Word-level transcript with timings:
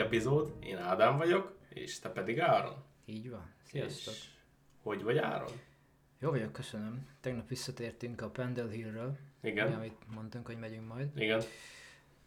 epizód. 0.00 0.52
Én 0.60 0.76
Ádám 0.76 1.16
vagyok, 1.16 1.56
és 1.68 1.98
te 1.98 2.08
pedig 2.08 2.40
Áron. 2.40 2.74
Így 3.04 3.30
van. 3.30 3.52
Sziasztok. 3.62 4.14
És 4.14 4.24
hogy 4.82 5.02
vagy 5.02 5.18
Áron? 5.18 5.52
Jó 6.18 6.30
vagyok, 6.30 6.52
köszönöm. 6.52 7.08
Tegnap 7.20 7.48
visszatértünk 7.48 8.20
a 8.20 8.28
Pendle 8.28 8.70
Hillről. 8.70 9.18
Igen. 9.42 9.72
Amit 9.72 9.96
mondtunk, 10.14 10.46
hogy 10.46 10.58
megyünk 10.58 10.88
majd. 10.88 11.08
Igen. 11.14 11.42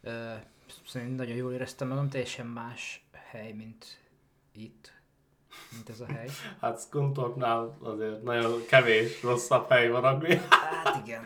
Uh, 0.03 0.11
szerintem 0.85 1.15
nagyon 1.15 1.35
jól 1.35 1.53
éreztem 1.53 1.87
magam, 1.87 2.09
teljesen 2.09 2.47
más 2.47 3.05
hely, 3.11 3.51
mint 3.51 3.99
itt, 4.51 4.93
mint 5.71 5.89
ez 5.89 5.99
a 5.99 6.05
hely. 6.05 6.27
Hát 6.61 6.79
Skuntorpnál 6.79 7.77
azért 7.81 8.23
nagyon 8.23 8.65
kevés 8.67 9.23
rosszabb 9.23 9.69
hely 9.69 9.89
van, 9.89 10.03
ami... 10.03 10.35
Hát 10.49 11.05
igen. 11.05 11.23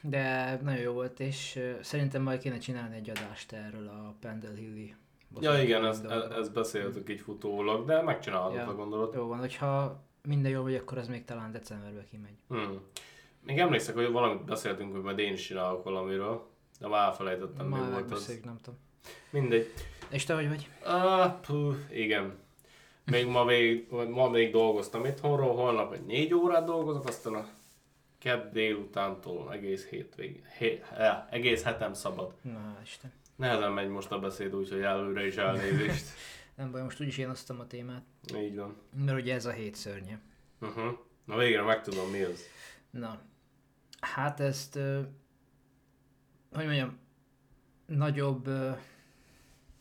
De 0.00 0.56
nagyon 0.62 0.80
jó 0.80 0.92
volt, 0.92 1.20
és 1.20 1.60
szerintem 1.80 2.22
majd 2.22 2.40
kéne 2.40 2.58
csinálni 2.58 2.96
egy 2.96 3.10
adást 3.10 3.52
erről 3.52 3.88
a 3.88 4.14
Pendle 4.20 4.54
Hilli 4.54 4.94
Ja 5.40 5.62
igen, 5.62 5.84
ezt, 5.84 6.04
e- 6.04 6.34
ezt 6.38 6.52
beszéltük 6.52 7.08
így 7.08 7.20
futólag, 7.20 7.86
de 7.86 8.02
megcsinálod 8.02 8.54
ja. 8.54 8.66
a 8.66 8.74
gondolat. 8.74 9.14
Jó 9.14 9.26
van, 9.26 9.38
hogyha 9.38 10.02
minden 10.22 10.50
jól 10.50 10.62
vagy, 10.62 10.74
akkor 10.74 10.98
az 10.98 11.08
még 11.08 11.24
talán 11.24 11.52
decemberben 11.52 12.04
kimegy. 12.10 12.36
Hmm. 12.48 12.80
Még 13.44 13.58
emlékszek, 13.58 13.94
hogy 13.94 14.10
valamit 14.10 14.44
beszéltünk, 14.44 14.92
hogy 14.92 15.02
majd 15.02 15.18
én 15.18 15.32
is 15.32 15.46
csinálok 15.46 15.84
valamiről, 15.84 16.46
de 16.80 16.88
már 16.88 17.06
elfelejtettem, 17.06 17.66
mi 17.66 17.78
volt 17.90 18.12
az. 18.12 18.40
nem 18.44 18.58
tudom. 18.62 18.78
Mindegy. 19.30 19.72
És 20.08 20.24
te 20.24 20.34
hogy 20.34 20.48
vagy? 20.48 20.68
Ah, 20.82 21.32
puh, 21.40 21.74
igen. 21.90 22.38
Még 23.04 23.26
ma, 23.26 23.44
még, 23.44 23.90
ma 24.10 24.28
még 24.28 24.52
dolgoztam 24.52 25.04
itthonról, 25.04 25.54
holnap 25.54 25.92
egy 25.92 26.06
négy 26.06 26.34
órát 26.34 26.64
dolgozok, 26.64 27.06
aztán 27.06 27.34
a 27.34 27.46
kedd 28.18 28.52
délutántól 28.52 29.52
egész 29.52 29.86
hétvég, 29.86 30.44
hé, 30.58 30.82
eh, 30.96 31.22
egész 31.30 31.62
hetem 31.62 31.94
szabad. 31.94 32.32
Na, 32.42 32.78
Isten. 32.82 33.12
Nehezen 33.36 33.72
megy 33.72 33.88
most 33.88 34.10
a 34.10 34.18
beszéd, 34.18 34.54
úgyhogy 34.54 34.80
előre 34.80 35.26
is 35.26 35.36
elnézést. 35.36 36.04
Nem 36.56 36.70
baj, 36.70 36.82
most 36.82 37.00
úgyis 37.00 37.18
én 37.18 37.30
osztom 37.30 37.60
a 37.60 37.66
témát. 37.66 38.04
Így 38.36 38.56
van. 38.56 38.76
Mert 39.04 39.18
ugye 39.18 39.34
ez 39.34 39.46
a 39.46 39.50
hét 39.50 39.74
szörnye. 39.74 40.20
Uh-huh. 40.60 40.98
Na 41.24 41.36
végre 41.36 41.62
megtudom 41.62 42.10
mi 42.10 42.22
az. 42.22 42.40
Na, 42.90 43.20
hát 44.00 44.40
ezt, 44.40 44.74
hogy 46.52 46.64
mondjam, 46.64 46.98
nagyobb, 47.86 48.44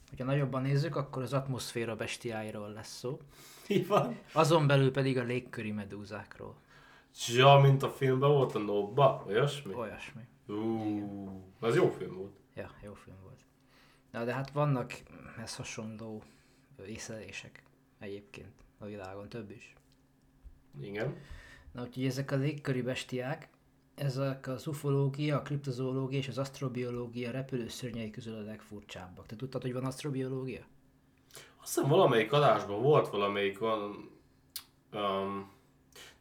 hogyha 0.10 0.26
nagyobban 0.26 0.62
nézzük, 0.62 0.96
akkor 0.96 1.22
az 1.22 1.34
atmoszféra 1.34 1.96
bestiáiról 1.96 2.70
lesz 2.70 2.98
szó. 2.98 3.20
Mi 3.68 3.84
van? 3.84 4.20
Azon 4.34 4.68
belül 4.68 4.92
pedig 4.92 5.18
a 5.18 5.24
légköri 5.24 5.72
medúzákról. 5.72 6.56
Ja, 7.28 7.56
mint 7.56 7.84
a 7.84 7.90
filmben 7.90 8.30
volt 8.30 8.56
a 8.56 8.60
Nobba, 8.60 9.24
olyasmi? 9.28 9.74
Olyasmi. 9.74 10.22
Uh, 10.48 11.30
az 11.60 11.76
jó 11.76 11.90
film 11.90 12.16
volt. 12.16 12.41
Ja, 12.56 12.72
jó 12.84 12.94
film 12.94 13.18
volt. 13.24 13.46
Na 14.12 14.24
de 14.24 14.34
hát 14.34 14.52
vannak 14.52 14.94
ez 15.42 15.56
hasonló 15.56 16.24
észlelések 16.86 17.64
egyébként 18.00 18.64
a 18.78 18.86
világon, 18.86 19.30
több 19.30 19.52
is. 19.52 19.74
Igen. 20.82 21.16
Na 21.72 21.82
úgyhogy 21.82 22.06
ezek 22.06 22.32
a 22.32 22.36
légköri 22.36 22.82
bestiák, 22.82 23.50
ezek 23.96 24.48
az 24.48 24.68
ufológia, 24.68 25.38
a 25.38 25.42
kriptozoológia 25.42 26.18
és 26.18 26.28
az 26.28 26.38
asztrobiológia 26.38 27.32
repülőszörnyei 27.32 28.10
közül 28.10 28.36
a 28.36 28.42
legfurcsábbak. 28.42 29.26
Te 29.26 29.36
tudtad, 29.36 29.62
hogy 29.62 29.74
van 29.74 29.86
asztrobiológia? 29.86 30.66
Azt 31.62 31.74
hiszem 31.74 31.90
valamelyik 31.90 32.34
adásban 32.34 32.82
volt 32.82 33.10
valamelyik 33.10 33.60
van, 33.60 34.10
um, 34.94 35.52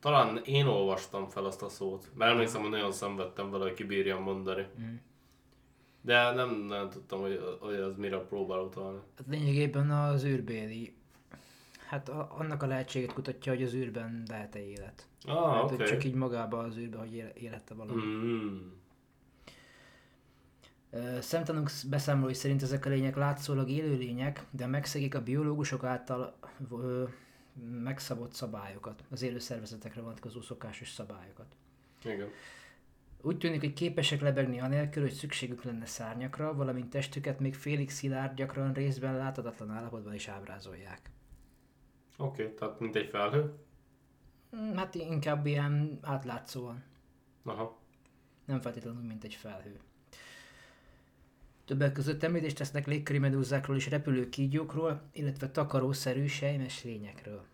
talán 0.01 0.37
én 0.45 0.67
olvastam 0.67 1.29
fel 1.29 1.45
azt 1.45 1.63
a 1.63 1.69
szót, 1.69 2.11
mert 2.15 2.33
emlékszem, 2.33 2.61
hogy 2.61 2.71
nagyon 2.71 2.93
szenvedtem 2.93 3.51
vele, 3.51 3.65
hogy 3.65 3.75
kibírjam 3.75 4.23
mondani. 4.23 4.67
Mm. 4.81 4.95
De 6.01 6.33
nem, 6.33 6.51
nem 6.55 6.89
tudtam, 6.89 7.21
hogy, 7.21 7.59
hogy 7.61 7.75
az 7.75 7.97
mire 7.97 8.19
próbál 8.19 8.61
utalni. 8.61 8.99
Hát 9.17 9.27
lényegében 9.29 9.91
az 9.91 10.25
űrbéli, 10.25 10.95
hát 11.87 12.09
a, 12.09 12.35
annak 12.39 12.63
a 12.63 12.67
lehetséget 12.67 13.13
kutatja, 13.13 13.53
hogy 13.53 13.63
az 13.63 13.75
űrben 13.75 14.23
lehet-e 14.29 14.67
élet. 14.67 15.07
Ah, 15.25 15.55
hát, 15.55 15.71
okay. 15.73 15.87
Csak 15.87 16.05
így 16.05 16.15
magában 16.15 16.65
az 16.65 16.77
űrben, 16.77 17.01
hogy 17.01 17.33
élette 17.35 17.75
valami. 17.75 18.03
Mm. 18.03 18.59
Szemtanúk 21.21 21.71
beszámolói 21.89 22.35
szerint 22.35 22.63
ezek 22.63 22.87
a 22.87 22.89
lények 22.89 23.17
látszólag 23.17 23.69
élőlények, 23.69 24.45
de 24.51 24.67
megszegik 24.67 25.15
a 25.15 25.23
biológusok 25.23 25.85
által 25.85 26.35
ö, 26.71 27.05
megszabott 27.83 28.33
szabályokat, 28.33 29.05
az 29.11 29.23
élő 29.23 29.39
szervezetekre 29.39 30.01
vonatkozó 30.01 30.41
szokásos 30.41 30.91
szabályokat. 30.91 31.47
Igen. 32.05 32.29
Úgy 33.23 33.39
tűnik, 33.39 33.61
hogy 33.61 33.73
képesek 33.73 34.21
lebegni 34.21 34.61
anélkül, 34.61 35.03
hogy 35.03 35.13
szükségük 35.13 35.63
lenne 35.63 35.87
szárnyakra, 35.87 36.55
valamint 36.55 36.91
testüket 36.91 37.41
még 37.41 37.55
félig 37.55 37.91
szilárd, 37.91 38.35
gyakran 38.35 38.73
részben 38.73 39.17
láthatatlan 39.17 39.71
állapotban 39.71 40.15
is 40.15 40.29
ábrázolják. 40.29 41.11
Oké, 42.17 42.43
okay, 42.43 42.55
tehát 42.55 42.81
mint 42.81 42.97
egy 42.97 43.09
felhő? 43.09 43.55
Mm, 44.57 44.75
hát 44.75 44.95
inkább 44.95 45.47
ilyen 45.47 45.99
átlátszóan. 46.03 46.83
Aha. 47.43 47.79
Nem 48.45 48.61
feltétlenül, 48.61 49.03
mint 49.03 49.25
egy 49.25 49.35
felhő. 49.35 49.81
Többek 51.65 51.93
között 51.93 52.23
említést 52.23 52.57
tesznek 52.57 52.87
légköri 52.87 53.19
medúzákról 53.19 53.77
és 53.77 53.89
repülő 53.89 54.29
kígyókról, 54.29 55.03
illetve 55.13 55.51
takarószerű 55.51 56.27
sejmes 56.27 56.85
lényekről. 56.85 57.45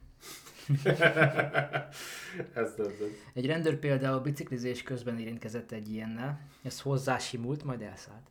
ez 2.54 2.74
Egy 3.34 3.46
rendőr 3.46 3.78
például 3.78 4.20
biciklizés 4.20 4.82
közben 4.82 5.18
érintkezett 5.18 5.72
egy 5.72 5.88
ilyennel, 5.92 6.40
ez 6.62 6.80
hozzásimult, 6.80 7.64
majd 7.64 7.82
elszállt. 7.82 8.30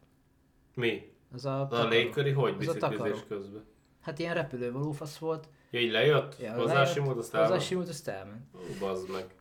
Mi? 0.73 1.13
Az 1.33 1.45
a, 1.45 1.71
a 1.71 1.87
légköri 1.87 2.31
hogy 2.31 2.57
biciklizés 2.57 3.23
közben? 3.27 3.63
Hát 4.01 4.19
ilyen 4.19 4.33
repülő 4.33 4.71
valófasz 4.71 5.17
volt. 5.17 5.47
Ja, 5.69 5.79
így 5.79 5.91
lejött? 5.91 6.39
Ja, 6.39 6.53
hozzásimult, 6.53 7.17
azt 7.17 7.33
elment? 7.33 7.51
Hozzásimult, 7.51 7.89
azt 7.89 8.07
elment. 8.07 8.45
Ó, 8.55 8.59
bazd 8.79 9.11
meg. 9.11 9.35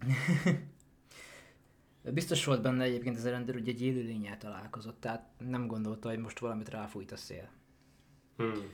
Biztos 2.02 2.44
volt 2.44 2.62
benne 2.62 2.84
egyébként 2.84 3.16
ez 3.16 3.24
a 3.24 3.30
rendőr, 3.30 3.54
hogy 3.54 3.68
egy 3.68 3.82
élőlényel 3.82 4.38
találkozott, 4.38 5.00
tehát 5.00 5.28
nem 5.38 5.66
gondolta, 5.66 6.08
hogy 6.08 6.18
most 6.18 6.38
valamit 6.38 6.68
ráfújt 6.68 7.12
a 7.12 7.16
szél. 7.16 7.48
Hmm. 8.36 8.72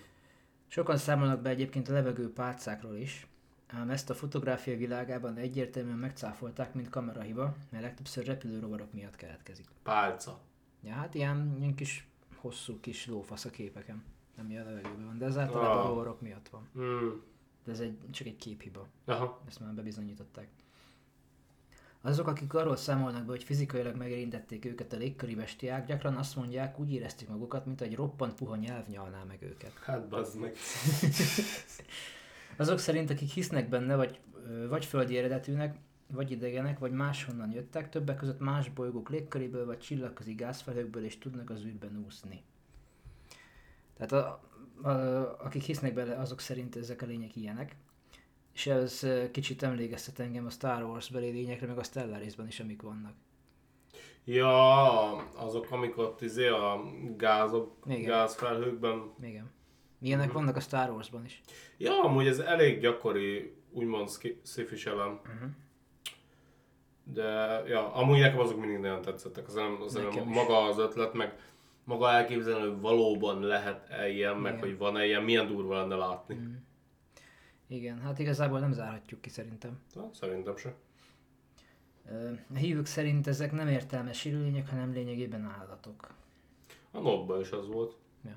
Sokan 0.66 0.96
számolnak 0.96 1.40
be 1.42 1.50
egyébként 1.50 1.88
a 1.88 1.92
levegő 1.92 2.32
pálcákról 2.32 2.96
is, 2.96 3.26
ám 3.66 3.90
ezt 3.90 4.10
a 4.10 4.14
fotográfia 4.14 4.76
világában 4.76 5.36
egyértelműen 5.36 5.98
megcáfolták, 5.98 6.74
mint 6.74 6.88
kamerahiba, 6.88 7.56
mert 7.70 7.84
legtöbbször 7.84 8.26
repülőrovarok 8.26 8.92
miatt 8.92 9.16
keletkezik. 9.16 9.66
Pálca. 9.82 10.40
Ja, 10.82 10.92
hát 10.92 11.14
ilyen, 11.14 11.56
ilyen 11.58 11.74
kis 11.74 12.08
hosszú 12.36 12.80
kis 12.80 13.06
lófasz 13.06 13.44
a 13.44 13.50
képeken, 13.50 14.04
ami 14.38 14.58
a 14.58 14.64
levegőben 14.64 15.06
van, 15.06 15.18
de 15.18 15.24
ez 15.24 15.36
általában 15.36 15.78
ah. 15.78 15.86
rovarok 15.86 16.20
miatt 16.20 16.48
van. 16.48 16.68
Hmm. 16.72 17.22
De 17.64 17.72
ez 17.72 17.80
egy, 17.80 17.98
csak 18.10 18.26
egy 18.26 18.36
képhiba. 18.36 18.88
Aha. 19.04 19.42
Ezt 19.48 19.60
már 19.60 19.74
bebizonyították. 19.74 20.48
Azok, 22.06 22.28
akik 22.28 22.54
arról 22.54 22.76
számolnak 22.76 23.24
be, 23.24 23.30
hogy 23.30 23.44
fizikailag 23.44 23.96
megérintették 23.96 24.64
őket 24.64 24.92
a 24.92 24.96
légköri 24.96 25.34
bestiák, 25.34 25.86
gyakran 25.86 26.16
azt 26.16 26.36
mondják, 26.36 26.78
úgy 26.78 26.92
érezték 26.92 27.28
magukat, 27.28 27.66
mint 27.66 27.80
egy 27.80 27.94
roppant 27.94 28.34
puha 28.34 28.56
nyelv 28.56 28.88
nyalná 28.88 29.24
meg 29.24 29.42
őket. 29.42 29.72
Hát 29.82 30.08
bazd 30.08 30.40
meg. 30.40 30.56
Azok 32.56 32.78
szerint, 32.78 33.10
akik 33.10 33.30
hisznek 33.30 33.68
benne, 33.68 33.96
vagy, 33.96 34.20
vagy 34.68 34.84
földi 34.84 35.18
eredetűnek, 35.18 35.76
vagy 36.06 36.30
idegenek, 36.30 36.78
vagy 36.78 36.92
máshonnan 36.92 37.52
jöttek, 37.52 37.88
többek 37.88 38.16
között 38.16 38.40
más 38.40 38.68
bolygók 38.68 39.10
légköréből, 39.10 39.66
vagy 39.66 39.78
csillagközi 39.78 40.34
gázfelhőkből, 40.34 41.04
és 41.04 41.18
tudnak 41.18 41.50
az 41.50 41.64
űrben 41.64 42.02
úszni. 42.06 42.42
Tehát 43.96 44.12
a, 44.12 44.48
a, 44.88 44.90
akik 45.44 45.62
hisznek 45.62 45.94
bele, 45.94 46.14
azok 46.14 46.40
szerint 46.40 46.76
ezek 46.76 47.02
a 47.02 47.06
lények 47.06 47.36
ilyenek. 47.36 47.76
És 48.56 48.66
ez 48.66 49.06
kicsit 49.32 49.62
emlékeztet 49.62 50.18
engem 50.18 50.46
a 50.46 50.50
Star 50.50 50.82
Wars 50.82 51.10
beli 51.10 51.30
lényekre, 51.30 51.66
meg 51.66 51.78
a 51.78 51.82
Stellarisban 51.82 52.46
is, 52.46 52.60
amik 52.60 52.82
vannak. 52.82 53.12
Ja, 54.24 55.16
azok, 55.16 55.70
amik 55.70 55.98
ott 55.98 56.20
izé 56.20 56.48
a 56.48 56.82
gázok, 57.16 57.76
Igen. 57.86 58.02
gázfelhőkben. 58.02 59.12
Igen. 59.22 59.50
Ilyenek 60.00 60.26
uh-huh. 60.26 60.40
vannak 60.40 60.56
a 60.56 60.60
Star 60.60 60.90
Warsban 60.90 61.24
is. 61.24 61.40
Ja, 61.76 62.02
amúgy 62.02 62.26
ez 62.26 62.38
elég 62.38 62.80
gyakori, 62.80 63.54
úgymond 63.70 64.10
sci 64.42 64.66
elem. 64.84 65.20
Uh-huh. 65.22 65.50
De, 67.04 67.62
ja, 67.66 67.92
amúgy 67.92 68.18
nekem 68.18 68.38
azok 68.38 68.60
mindig 68.60 68.78
nagyon 68.78 69.02
tetszettek. 69.02 69.46
Az, 69.46 69.56
az 69.80 69.94
az 69.94 70.14
maga 70.24 70.62
az 70.62 70.78
ötlet, 70.78 71.12
meg 71.12 71.38
maga 71.84 72.10
elképzelni, 72.10 72.68
hogy 72.68 72.80
valóban 72.80 73.40
lehet-e 73.40 74.08
ilyen, 74.08 74.30
Igen. 74.30 74.42
meg 74.42 74.58
hogy 74.58 74.78
van-e 74.78 75.06
ilyen, 75.06 75.22
milyen 75.22 75.46
durva 75.46 75.74
lenne 75.74 75.94
látni. 75.94 76.34
Uh-huh. 76.34 76.52
Igen, 77.66 78.00
hát 78.00 78.18
igazából 78.18 78.60
nem 78.60 78.72
zárhatjuk 78.72 79.20
ki 79.20 79.28
szerintem. 79.28 79.78
Na, 79.94 80.10
szerintem 80.12 80.56
se. 80.56 80.74
A 82.54 82.56
hívők 82.56 82.86
szerint 82.86 83.26
ezek 83.26 83.52
nem 83.52 83.68
értelmes 83.68 84.24
élőlények, 84.24 84.68
hanem 84.68 84.92
lényegében 84.92 85.44
állatok. 85.58 86.14
A 86.90 87.00
nobba 87.00 87.40
is 87.40 87.50
az 87.50 87.66
volt. 87.66 87.96
Ja. 88.24 88.36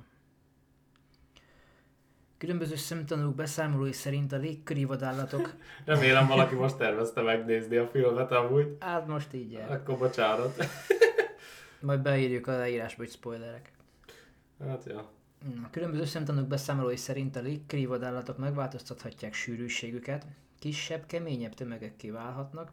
Különböző 2.38 2.76
szemtanúk 2.76 3.36
beszámolói 3.36 3.92
szerint 3.92 4.31
a 4.31 4.38
légköri 4.38 4.84
vadállatok... 4.84 5.56
Remélem 5.86 6.28
valaki 6.28 6.56
most 6.56 6.78
tervezte 6.78 7.22
megnézni 7.22 7.76
a 7.76 7.88
filmet 7.88 8.31
amúgy. 8.31 8.78
Hát 8.80 9.08
most 9.08 9.34
így 9.34 9.54
el. 9.56 9.70
Akkor 9.72 9.98
bocsánat. 9.98 10.66
Majd 11.81 12.02
beírjuk 12.02 12.48
a 12.48 12.58
leírásba, 12.58 13.04
hogy 13.04 13.12
spoilerek. 13.12 13.72
Hát 14.60 14.86
ja. 14.86 15.10
A 15.63 15.69
különböző 15.69 16.06
szemtanúk 16.06 16.47
beszámolói 16.47 16.95
szerint 16.95 17.36
a 17.36 17.39
légköri 17.39 17.86
vadállatok 17.86 18.38
megváltoztathatják 18.38 19.33
sűrűségüket, 19.33 20.25
kisebb, 20.59 21.06
keményebb 21.06 21.53
tömegekké 21.53 22.09
válhatnak, 22.09 22.71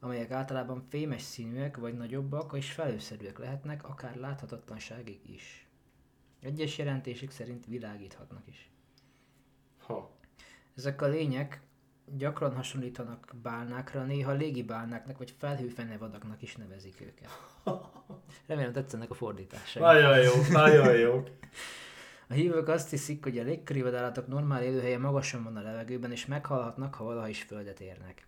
amelyek 0.00 0.30
általában 0.30 0.82
fémes 0.88 1.22
színűek 1.22 1.76
vagy 1.76 1.94
nagyobbak 1.94 2.56
és 2.56 2.72
felőszerűek 2.72 3.38
lehetnek, 3.38 3.88
akár 3.88 4.16
láthatatlanságig 4.16 5.20
is. 5.30 5.68
Egyes 6.40 6.78
jelentések 6.78 7.30
szerint 7.30 7.66
világíthatnak 7.66 8.46
is. 8.46 8.70
Ha. 9.78 10.16
Ezek 10.76 11.02
a 11.02 11.06
lények 11.06 11.60
gyakran 12.16 12.54
hasonlítanak 12.54 13.34
bálnákra, 13.42 14.04
néha 14.04 14.32
légi 14.32 14.62
bálnáknak 14.62 15.18
vagy 15.18 15.34
felhőfenevadaknak 15.38 16.42
is 16.42 16.56
nevezik 16.56 17.00
őket. 17.00 17.28
Remélem 18.46 18.72
tetszenek 18.72 19.10
a 19.10 19.14
fordításai. 19.14 19.82
Nagyon 19.82 20.18
jó, 20.18 20.32
nagyon 20.50 20.96
jó. 20.96 21.22
A 22.34 22.36
hívők 22.36 22.68
azt 22.68 22.90
hiszik, 22.90 23.22
hogy 23.22 23.38
a 23.38 23.42
légköri 23.42 23.82
vadállatok 23.82 24.26
normál 24.26 24.62
élőhelye 24.62 24.98
magasan 24.98 25.42
van 25.42 25.56
a 25.56 25.62
levegőben, 25.62 26.12
és 26.12 26.26
meghalhatnak, 26.26 26.94
ha 26.94 27.04
valaha 27.04 27.28
is 27.28 27.42
földet 27.42 27.80
érnek. 27.80 28.26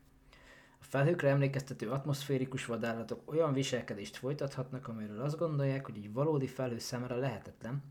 A 0.81 0.85
felhőkre 0.85 1.29
emlékeztető 1.29 1.91
atmoszférikus 1.91 2.67
vadállatok 2.67 3.33
olyan 3.33 3.53
viselkedést 3.53 4.17
folytathatnak, 4.17 4.89
amelyről 4.89 5.21
azt 5.21 5.39
gondolják, 5.39 5.85
hogy 5.87 5.97
egy 5.97 6.13
valódi 6.13 6.47
felhő 6.47 6.79
számára 6.79 7.17
lehetetlen, 7.17 7.83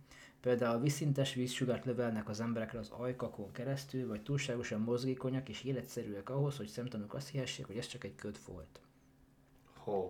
például 0.41 0.81
viszintes 0.81 1.33
vízsugart 1.33 1.85
lövelnek 1.85 2.29
az 2.29 2.39
emberekre 2.39 2.79
az 2.79 2.89
ajkakon 2.89 3.51
keresztül, 3.51 4.07
vagy 4.07 4.21
túlságosan 4.21 4.81
mozgékonyak 4.81 5.49
és 5.49 5.63
életszerűek 5.63 6.29
ahhoz, 6.29 6.57
hogy 6.57 6.67
szemtanúk 6.67 7.13
azt 7.13 7.29
hihessék, 7.29 7.65
hogy 7.65 7.77
ez 7.77 7.87
csak 7.87 8.03
egy 8.03 8.15
köd 8.15 8.37
volt. 8.47 8.79
Ho. 9.73 10.05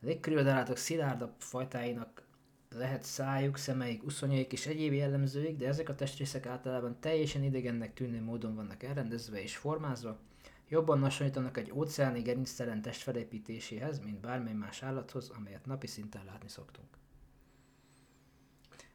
A 0.00 0.06
légköri 0.06 0.34
vadállatok 0.34 0.76
szilárdabb 0.76 1.32
fajtáinak 1.38 2.26
lehet 2.74 3.02
szájuk, 3.02 3.56
szemeik, 3.56 4.04
uszonyaik 4.04 4.52
és 4.52 4.66
egyéb 4.66 4.92
jellemzőik, 4.92 5.56
de 5.56 5.66
ezek 5.66 5.88
a 5.88 5.94
testrészek 5.94 6.46
általában 6.46 6.96
teljesen 7.00 7.42
idegennek 7.42 7.94
tűnő 7.94 8.22
módon 8.22 8.54
vannak 8.54 8.82
elrendezve 8.82 9.42
és 9.42 9.56
formázva, 9.56 10.18
jobban 10.68 11.00
hasonlítanak 11.00 11.56
egy 11.56 11.72
óceáni 11.72 12.20
gerinctelen 12.20 12.82
test 12.82 13.02
felépítéséhez, 13.02 14.00
mint 14.04 14.20
bármely 14.20 14.52
más 14.52 14.82
állathoz, 14.82 15.30
amelyet 15.38 15.66
napi 15.66 15.86
szinten 15.86 16.24
látni 16.24 16.48
szoktunk. 16.48 16.88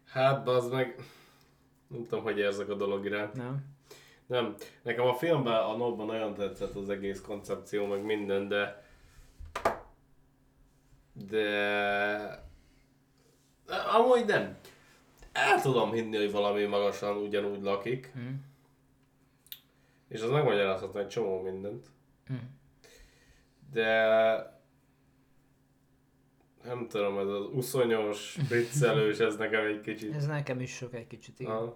Hát, 0.06 0.48
az 0.48 0.70
meg... 0.70 0.96
Nem 1.88 2.04
tudom, 2.04 2.24
hogy 2.24 2.38
érzek 2.38 2.70
a 2.70 2.76
dolog 2.76 3.06
iránt. 3.06 3.34
Nem? 3.34 3.66
Nem. 4.26 4.56
Nekem 4.84 5.06
a 5.06 5.14
filmben, 5.14 5.62
a 5.62 5.76
nobban 5.76 6.06
nagyon 6.06 6.34
tetszett 6.34 6.76
az 6.76 6.90
egész 6.90 7.22
koncepció, 7.22 7.86
meg 7.86 8.04
minden, 8.04 8.48
de... 8.48 8.86
De... 11.14 12.52
Amúgy 13.68 14.26
nem. 14.26 14.58
El 15.32 15.62
tudom 15.62 15.92
hinni, 15.92 16.18
hogy 16.18 16.32
valami 16.32 16.64
magasan 16.66 17.18
ugyanúgy 17.18 17.62
lakik. 17.62 18.12
Hm. 18.14 18.34
És 20.08 20.22
az 20.22 20.30
megmagyarázhatna 20.30 21.00
egy 21.00 21.08
csomó 21.08 21.42
mindent. 21.42 21.88
Hm. 22.28 22.34
De... 23.72 24.52
Nem 26.64 26.88
tudom, 26.88 27.18
ez 27.18 27.28
az 27.28 27.46
uszonyos, 27.54 28.38
viccelős, 28.50 29.20
ez 29.20 29.36
nekem 29.36 29.66
egy 29.66 29.82
kicsit... 29.82 30.16
Ez 30.16 30.26
nekem 30.26 30.60
is 30.60 30.76
sok 30.76 30.94
egy 30.94 31.08
kicsit, 31.08 31.40
igen. 31.40 31.74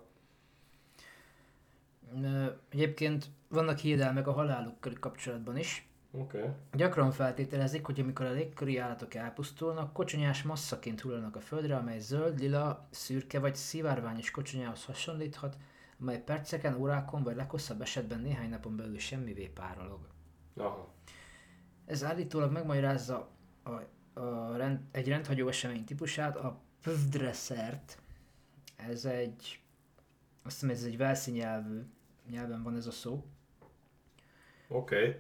Ö, 2.23 2.45
Egyébként 2.69 3.25
vannak 3.47 3.77
hiedelmek 3.77 4.27
a 4.27 4.31
halálukkal 4.31 4.93
kapcsolatban 4.99 5.57
is. 5.57 5.87
Okay. 6.17 6.49
Gyakran 6.73 7.11
feltételezik, 7.11 7.85
hogy 7.85 7.99
amikor 7.99 8.25
a 8.25 8.31
légköri 8.31 8.77
állatok 8.77 9.13
elpusztulnak, 9.13 9.93
kocsonyás 9.93 10.43
masszaként 10.43 11.01
hullanak 11.01 11.35
a 11.35 11.39
földre, 11.39 11.75
amely 11.75 11.99
zöld, 11.99 12.39
lila, 12.39 12.87
szürke 12.89 13.39
vagy 13.39 13.55
szivárványos 13.55 14.31
kocsonyához 14.31 14.85
hasonlíthat, 14.85 15.57
amely 15.99 16.23
perceken, 16.23 16.75
órákon 16.75 17.23
vagy 17.23 17.35
leghosszabb 17.35 17.81
esetben 17.81 18.19
néhány 18.19 18.49
napon 18.49 18.75
belül 18.75 18.99
semmivé 18.99 19.47
párolog. 19.47 20.07
Aha. 20.55 20.93
Ez 21.85 22.03
állítólag 22.03 22.51
megmagyarázza 22.51 23.29
a, 23.63 23.71
a 24.19 24.55
rend, 24.55 24.79
egy 24.91 25.07
rendhagyó 25.07 25.47
esemény 25.47 25.83
típusát, 25.83 26.35
a 26.35 26.61
pövdreszert. 26.81 27.99
Ez 28.75 29.05
egy, 29.05 29.61
azt 30.43 30.59
hiszem 30.59 30.69
ez 30.69 30.83
egy 30.83 30.97
velszi 30.97 31.31
nyelvű, 31.31 31.81
nyelven 32.29 32.63
van 32.63 32.75
ez 32.75 32.87
a 32.87 32.91
szó. 32.91 33.25
Oké. 34.67 34.95
Okay. 34.95 35.15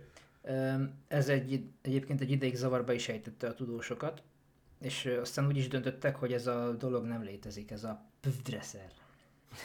Ez 1.07 1.29
egy, 1.29 1.69
egyébként 1.81 2.21
egy 2.21 2.31
ideig 2.31 2.55
zavarba 2.55 2.93
is 2.93 3.09
ejtette 3.09 3.47
a 3.47 3.53
tudósokat, 3.53 4.23
és 4.79 5.05
aztán 5.21 5.47
úgy 5.47 5.57
is 5.57 5.67
döntöttek, 5.67 6.15
hogy 6.15 6.33
ez 6.33 6.47
a 6.47 6.71
dolog 6.71 7.05
nem 7.05 7.23
létezik, 7.23 7.71
ez 7.71 7.83
a 7.83 8.05
pövdreszer. 8.19 8.91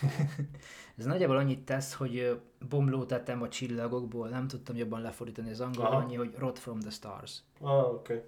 ez 0.98 1.04
nagyjából 1.04 1.36
annyit 1.36 1.64
tesz, 1.64 1.94
hogy 1.94 2.18
ö, 2.18 2.34
bomlótetem 2.68 3.42
a 3.42 3.48
csillagokból, 3.48 4.28
nem 4.28 4.48
tudtam 4.48 4.76
jobban 4.76 5.00
lefordítani 5.00 5.50
az 5.50 5.60
angol, 5.60 5.84
Aha. 5.84 5.96
annyi, 5.96 6.14
hogy 6.14 6.34
rot 6.38 6.58
from 6.58 6.80
the 6.80 6.90
stars. 6.90 7.42
Ah, 7.60 7.92
oké. 7.92 8.14
Okay. 8.14 8.26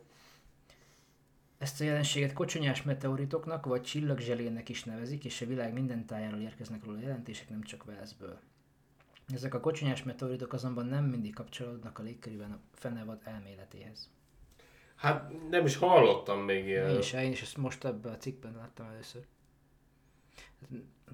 Ezt 1.59 1.81
a 1.81 1.85
jelenséget 1.85 2.33
kocsonyás 2.33 2.83
meteoritoknak 2.83 3.67
vagy 3.67 3.83
csillagzselének 3.83 4.69
is 4.69 4.85
nevezik, 4.85 5.25
és 5.25 5.41
a 5.41 5.47
világ 5.47 5.73
minden 5.73 6.07
tájáról 6.07 6.41
érkeznek 6.41 6.85
róla 6.85 7.01
jelentések, 7.01 7.49
nem 7.49 7.63
csak 7.63 7.85
Velszből. 7.85 8.41
Ezek 9.29 9.55
a 9.55 9.61
kocsonyás 9.61 10.03
meteoritok 10.03 10.53
azonban 10.53 10.87
nem 10.87 11.05
mindig 11.05 11.35
kapcsolódnak 11.35 11.99
a 11.99 12.03
légkörében 12.03 12.51
a 12.53 12.59
fenevad 12.73 13.21
elméletéhez. 13.25 14.11
Hát 14.95 15.49
nem 15.51 15.65
is 15.65 15.77
hallottam 15.77 16.39
még 16.41 16.59
Én 16.59 16.67
ilyen. 16.67 16.99
is, 16.99 17.13
én 17.13 17.31
is 17.31 17.43
ezt 17.43 17.57
most 17.57 17.85
ebben 17.85 18.13
a 18.13 18.17
cikkben 18.17 18.55
láttam 18.57 18.87
először. 18.87 19.27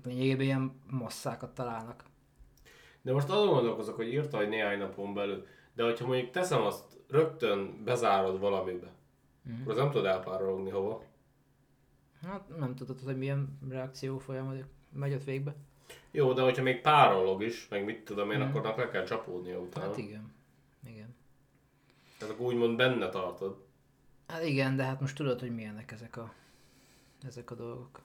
Lényegében 0.05 0.45
ilyen 0.45 0.81
masszákat 0.87 1.55
találnak. 1.55 2.05
De 3.03 3.13
most 3.13 3.29
azon 3.29 3.49
gondolkozok, 3.49 3.97
hogy 3.97 4.13
írta, 4.13 4.37
hogy 4.37 4.49
néhány 4.49 4.79
napon 4.79 5.15
belül. 5.15 5.47
De 5.75 5.83
hogyha 5.85 6.07
mondjuk 6.07 6.31
teszem 6.31 6.63
azt, 6.63 6.85
rögtön 7.09 7.85
bezárod 7.85 8.41
valamibe, 8.41 8.93
Mhm. 9.43 9.61
akkor 9.61 9.73
az 9.73 9.79
nem 9.79 9.91
tud 9.91 10.05
elpárologni 10.05 10.71
hova. 10.71 11.05
Hát 12.23 12.57
nem 12.59 12.75
tudod, 12.75 13.01
hogy 13.01 13.17
milyen 13.19 13.59
reakció 13.69 14.19
folyamat 14.19 14.65
megy 14.93 15.13
ott 15.13 15.25
végbe. 15.25 15.55
Jó, 16.11 16.33
de 16.33 16.43
hogyha 16.43 16.63
még 16.63 16.81
párolog 16.81 17.43
is, 17.43 17.69
meg 17.69 17.85
mit 17.85 18.05
tudom 18.05 18.31
én, 18.31 18.39
Mhm. 18.39 18.57
akkor 18.57 18.75
le 18.77 18.89
kell 18.89 19.05
csapódnia 19.05 19.59
utána. 19.59 19.87
Hát 19.87 19.97
igen. 19.97 20.33
Igen. 20.87 21.15
Tehát 22.19 22.35
akkor 22.35 22.47
úgymond 22.47 22.77
benne 22.77 23.09
tartod. 23.09 23.65
Hát 24.27 24.45
igen, 24.45 24.77
de 24.77 24.85
hát 24.85 25.01
most 25.01 25.17
tudod, 25.17 25.41
hogy 25.41 25.55
milyenek 25.55 25.93
ezek 25.93 26.17
a, 26.17 26.33
ezek 27.27 27.51
a 27.51 27.55
dolgok. 27.55 28.01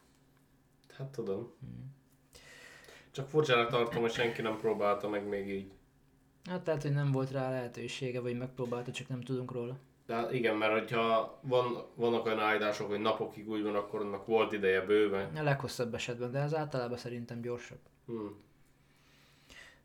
Hát 0.98 1.08
tudom. 1.08 1.54
Mhm. 1.60 1.72
Csak 3.12 3.28
furcsának 3.30 3.70
tartom, 3.70 4.02
hogy 4.02 4.12
senki 4.12 4.42
nem 4.42 4.58
próbálta 4.60 5.10
meg 5.10 5.28
még 5.28 5.50
így. 5.50 5.72
Hát 6.46 6.66
lehet, 6.66 6.82
hogy 6.82 6.94
nem 6.94 7.12
volt 7.12 7.32
rá 7.32 7.50
lehetősége, 7.50 8.20
vagy 8.22 8.38
megpróbálta, 8.38 8.92
csak 8.92 9.08
nem 9.08 9.22
tudunk 9.22 9.52
róla. 9.52 9.78
De 10.06 10.14
hát 10.16 10.32
igen, 10.32 10.56
mert 10.56 10.72
hogyha 10.72 11.40
van, 11.42 11.86
vannak 11.96 12.26
olyan 12.26 12.40
állítások, 12.40 12.88
hogy 12.88 13.00
napokig 13.00 13.50
úgy 13.50 13.64
van, 13.64 13.76
akkor 13.76 14.02
annak 14.02 14.26
volt 14.26 14.52
ideje 14.52 14.82
bőven. 14.82 15.36
A 15.36 15.44
leghosszabb 15.44 15.94
esetben, 15.94 16.32
de 16.32 16.40
ez 16.40 16.54
általában 16.54 16.98
szerintem 16.98 17.42
gyorsabb. 17.42 17.80
Hmm. 18.06 18.44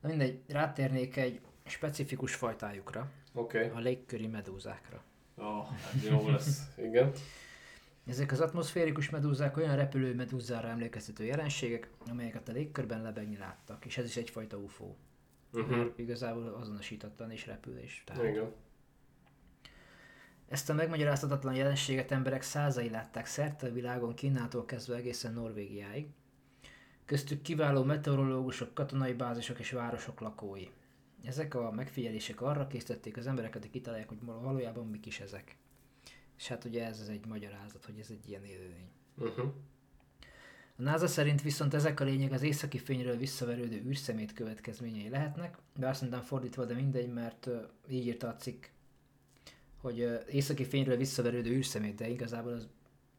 Na 0.00 0.08
mindegy, 0.08 0.40
rátérnék 0.48 1.16
egy 1.16 1.40
specifikus 1.64 2.34
fajtájukra, 2.34 3.10
Oké. 3.34 3.64
Okay. 3.64 3.78
a 3.78 3.80
légköri 3.80 4.26
medúzákra. 4.26 5.02
Oh, 5.36 5.66
jó 6.10 6.28
lesz. 6.28 6.60
Igen. 6.88 7.12
Ezek 8.06 8.32
az 8.32 8.40
atmoszférikus 8.40 9.10
medúzák 9.10 9.56
olyan 9.56 9.76
repülő 9.76 10.14
medúzára 10.14 10.68
emlékeztető 10.68 11.24
jelenségek, 11.24 11.90
amelyeket 12.10 12.48
a 12.48 12.52
légkörben 12.52 13.02
lebegni 13.02 13.36
láttak, 13.36 13.84
és 13.84 13.98
ez 13.98 14.04
is 14.04 14.16
egyfajta 14.16 14.56
UFO. 14.56 14.94
Uh-huh. 15.52 15.76
Mert 15.76 15.98
igazából 15.98 16.46
azonosítatlan 16.60 17.30
és 17.30 17.46
repülés. 17.46 18.02
Tehát 18.06 18.24
Igen. 18.24 18.52
Ezt 20.50 20.70
a 20.70 20.74
megmagyarázhatatlan 20.74 21.54
jelenséget 21.54 22.10
emberek 22.10 22.42
százai 22.42 22.90
látták 22.90 23.26
szerte 23.26 23.66
a 23.66 23.72
világon 23.72 24.14
Kínától 24.14 24.64
kezdve 24.64 24.96
egészen 24.96 25.32
Norvégiáig. 25.32 26.06
Köztük 27.04 27.42
kiváló 27.42 27.82
meteorológusok, 27.82 28.74
katonai 28.74 29.12
bázisok 29.12 29.58
és 29.58 29.70
városok 29.70 30.20
lakói. 30.20 30.66
Ezek 31.24 31.54
a 31.54 31.70
megfigyelések 31.70 32.40
arra 32.40 32.66
készítették 32.66 33.16
az 33.16 33.26
embereket, 33.26 33.62
hogy 33.62 33.70
kitalálják, 33.70 34.08
hogy 34.08 34.18
valójában 34.24 34.86
mik 34.86 35.06
is 35.06 35.20
ezek. 35.20 35.56
És 36.38 36.48
hát 36.48 36.64
ugye 36.64 36.86
ez 36.86 37.00
az 37.00 37.08
egy 37.08 37.26
magyarázat, 37.26 37.84
hogy 37.84 37.98
ez 37.98 38.08
egy 38.10 38.28
ilyen 38.28 38.44
élőlény. 38.44 38.90
Uh-huh. 39.16 39.52
A 40.76 40.82
NASA 40.82 41.06
szerint 41.06 41.42
viszont 41.42 41.74
ezek 41.74 42.00
a 42.00 42.04
lények 42.04 42.32
az 42.32 42.42
északi 42.42 42.78
fényről 42.78 43.16
visszaverődő 43.16 43.82
űrszemét 43.86 44.32
következményei 44.32 45.08
lehetnek, 45.08 45.58
de 45.76 45.88
azt 45.88 46.00
mondtam 46.00 46.22
fordítva, 46.22 46.64
de 46.64 46.74
mindegy, 46.74 47.12
mert 47.12 47.48
így 47.88 48.06
írta 48.06 48.28
a 48.28 48.36
cikk, 48.36 48.64
hogy 49.80 50.24
északi 50.30 50.64
fényről 50.64 50.96
visszaverődő 50.96 51.50
űrszemét, 51.50 51.94
de 51.94 52.08
igazából 52.08 52.52
az 52.52 52.68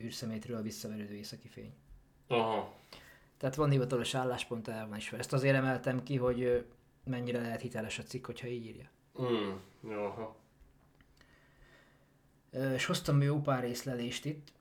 űrszemétről 0.03 0.61
visszaverődő 0.61 1.13
északi 1.13 1.47
fény. 1.47 1.73
Aha. 2.27 2.79
Tehát 3.37 3.55
van 3.55 3.69
hivatalos 3.69 4.15
álláspont, 4.15 4.67
el 4.67 4.87
van 4.87 4.97
ismer. 4.97 5.19
Ezt 5.19 5.33
azért 5.33 5.55
emeltem 5.55 6.03
ki, 6.03 6.15
hogy 6.15 6.65
mennyire 7.03 7.41
lehet 7.41 7.61
hiteles 7.61 7.99
a 7.99 8.03
cikk, 8.03 8.25
hogyha 8.25 8.47
így 8.47 8.65
írja. 8.65 8.89
Mm. 9.21 9.51
Aha. 9.91 10.35
És 12.51 12.85
hoztam 12.85 13.21
jó 13.21 13.41
pár 13.41 13.63
észlelést 13.63 14.25
itt. 14.25 14.51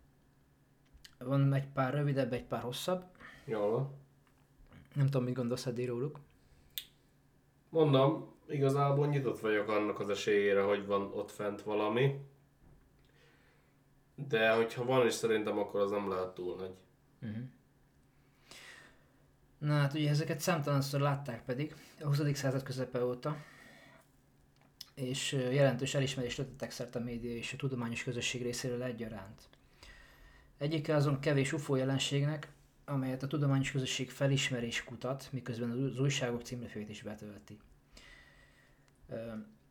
Van 1.19 1.53
egy 1.53 1.67
pár 1.67 1.95
rövidebb, 1.95 2.33
egy 2.33 2.45
pár 2.45 2.63
hosszabb. 2.63 3.05
Jól. 3.45 3.95
Nem 4.95 5.05
tudom, 5.05 5.25
mit 5.25 5.35
gondolsz 5.35 5.67
eddig 5.67 5.89
róluk. 5.89 6.21
Mondom, 7.69 8.30
igazából 8.51 9.07
nyitott 9.07 9.41
vagyok 9.41 9.69
annak 9.69 10.01
az 10.01 10.11
esélyére, 10.11 10.63
hogy 10.63 10.87
van 10.87 11.03
ott 11.15 11.31
fent 11.31 11.63
valami. 11.63 12.21
De 14.29 14.51
hogyha 14.51 14.85
van 14.85 15.07
is 15.07 15.13
szerintem, 15.13 15.59
akkor 15.59 15.81
az 15.81 15.91
nem 15.91 16.09
lehet 16.09 16.35
túl 16.35 16.57
nagy. 16.57 16.75
Uh-huh. 17.23 17.45
Na 19.59 19.75
hát 19.75 19.95
ugye 19.95 20.09
ezeket 20.09 20.41
számtalanszor 20.41 21.01
látták 21.01 21.45
pedig 21.45 21.75
a 22.01 22.07
20. 22.07 22.21
század 22.33 22.63
közepe 22.63 23.05
óta, 23.05 23.37
és 24.95 25.33
jelentős 25.33 25.95
elismerést 25.95 26.37
tettek 26.37 26.71
szert 26.71 26.95
a 26.95 27.01
média 27.01 27.35
és 27.35 27.53
a 27.53 27.57
tudományos 27.57 28.03
közösség 28.03 28.43
részéről 28.43 28.83
egyaránt. 28.83 29.43
Egyike 30.59 30.95
azon 30.95 31.21
kevés 31.21 31.53
UFO 31.53 31.77
jelenségnek, 31.77 32.53
amelyet 32.85 33.23
a 33.23 33.27
tudományos 33.27 33.71
közösség 33.71 34.11
felismerés 34.11 34.85
kutat, 34.85 35.29
miközben 35.33 35.71
az 35.71 35.99
újságok 35.99 36.43
címlapjait 36.43 36.89
is 36.89 37.03
betölti. 37.03 37.59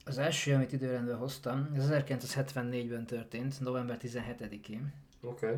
Az 0.05 0.17
első, 0.17 0.53
amit 0.53 0.71
időrendben 0.71 1.17
hoztam, 1.17 1.69
ez 1.75 1.87
1974-ben 1.89 3.05
történt, 3.05 3.59
november 3.59 3.97
17-én. 4.01 4.93
Oké. 5.21 5.45
Okay. 5.45 5.57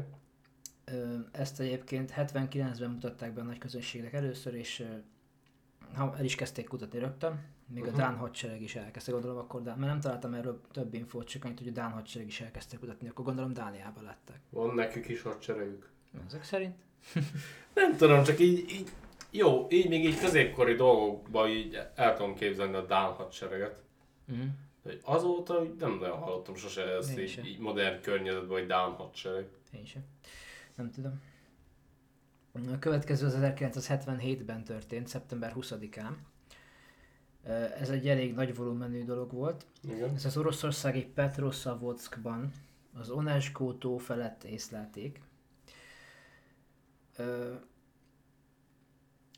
Ezt 1.31 1.59
egyébként 1.59 2.13
79-ben 2.17 2.89
mutatták 2.89 3.33
be 3.33 3.41
a 3.41 3.43
nagy 3.43 3.57
közönségnek 3.57 4.13
először, 4.13 4.53
és 4.53 4.85
el 5.97 6.23
is 6.23 6.35
kezdték 6.35 6.67
kutatni 6.67 6.99
rögtön, 6.99 7.39
még 7.67 7.83
uh-huh. 7.83 7.97
a 7.97 8.01
Dán 8.01 8.15
hadsereg 8.15 8.61
is 8.61 8.75
elkezdte, 8.75 9.11
gondolom 9.11 9.37
akkor, 9.37 9.61
Dán, 9.61 9.77
mert 9.77 9.91
nem 9.91 9.99
találtam 9.99 10.33
erről 10.33 10.61
több 10.71 10.93
infót, 10.93 11.27
csak 11.27 11.43
annyit, 11.43 11.57
hogy 11.57 11.67
a 11.67 11.71
Dán 11.71 11.91
hadsereg 11.91 12.27
is 12.27 12.41
elkezdte 12.41 12.77
kutatni, 12.77 13.07
akkor 13.07 13.25
gondolom 13.25 13.53
Dániában 13.53 14.03
lettek. 14.03 14.39
Van 14.49 14.75
nekük 14.75 15.09
is 15.09 15.21
hadseregük? 15.21 15.89
Ezek 16.27 16.43
szerint? 16.43 16.75
nem 17.73 17.95
tudom, 17.95 18.23
csak 18.23 18.39
így, 18.39 18.71
így 18.71 18.89
jó, 19.31 19.67
így 19.69 19.89
még 19.89 20.05
így 20.05 20.19
középkori 20.19 20.73
dolgokban 20.73 21.49
így 21.49 21.79
el 21.95 22.15
tudom 22.15 22.35
képzelni 22.35 22.75
a 22.75 22.85
Dán 22.85 23.13
hadsereget. 23.13 23.79
Uh-huh. 24.27 24.45
De 24.83 24.93
azóta 25.03 25.63
nem 25.79 25.97
nagyon 25.99 26.17
hallottam 26.17 26.55
sose 26.55 26.95
ezt 26.95 27.19
így, 27.19 27.41
így, 27.45 27.59
modern 27.59 28.01
környezetben, 28.01 28.57
hogy 28.57 28.67
Dán 28.67 28.91
hadsereg. 28.91 29.47
Én 29.73 29.85
sem. 29.85 30.01
Nem 30.75 30.91
tudom. 30.91 31.21
A 32.53 32.79
következő 32.79 33.25
az 33.25 33.37
1977-ben 33.39 34.63
történt, 34.63 35.07
szeptember 35.07 35.53
20-án. 35.55 36.11
Ez 37.79 37.89
egy 37.89 38.07
elég 38.07 38.33
nagy 38.33 38.55
volumenű 38.55 39.05
dolog 39.05 39.31
volt. 39.31 39.65
Igen. 39.83 40.15
Ez 40.15 40.25
az 40.25 40.37
oroszországi 40.37 41.05
Petrosavodskban 41.05 42.51
az 42.99 43.09
Onesko 43.09 43.73
tó 43.73 43.97
felett 43.97 44.43
észlelték. 44.43 45.21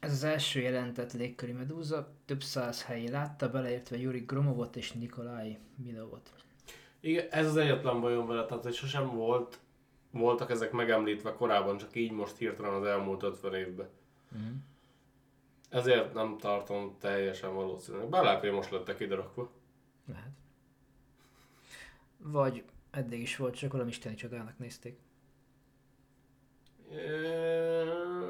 Ez 0.04 0.12
az 0.12 0.24
első 0.24 0.60
jelentett 0.60 1.14
légköri 1.14 1.52
medúza, 1.52 2.14
több 2.26 2.44
száz 2.44 2.84
helyi 2.84 3.10
látta, 3.10 3.50
beleértve 3.50 3.98
Yuri 3.98 4.20
Gromovot 4.20 4.76
és 4.76 4.92
Nikolai 4.92 5.58
Milovot. 5.76 6.34
Igen, 7.00 7.28
ez 7.30 7.48
az 7.48 7.58
egyetlen 7.58 8.02
bajom 8.02 8.28
vele, 8.28 8.46
tehát 8.46 8.64
hogy 8.64 8.74
sosem 8.74 9.16
volt, 9.16 9.60
voltak 10.12 10.50
ezek 10.50 10.72
megemlítve 10.72 11.34
korábban, 11.34 11.78
csak 11.78 11.96
így 11.96 12.12
most 12.12 12.38
hirtelen 12.38 12.74
az 12.74 12.86
elmúlt 12.86 13.24
50 13.24 13.54
évben. 13.54 13.90
Uh-huh. 14.32 14.52
Ezért 15.70 16.14
nem 16.14 16.38
tartom 16.38 16.96
teljesen 17.00 17.54
valószínűleg. 17.54 18.10
Bár 18.10 18.24
lehet, 18.24 18.40
hogy 18.40 18.52
most 18.52 18.72
lettek 18.72 19.00
ide 19.00 19.16
rakva. 19.16 19.52
Lehet. 20.06 20.32
Vagy 22.18 22.64
eddig 22.92 23.22
is 23.22 23.36
volt, 23.36 23.56
csak 23.56 23.72
valami 23.72 23.90
isteni 23.90 24.16
csodának 24.16 24.58
nézték. 24.58 25.00
É, 26.92 26.98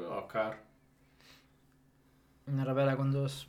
akár. 0.08 0.62
Erre 2.44 2.72
belegondolsz, 2.72 3.42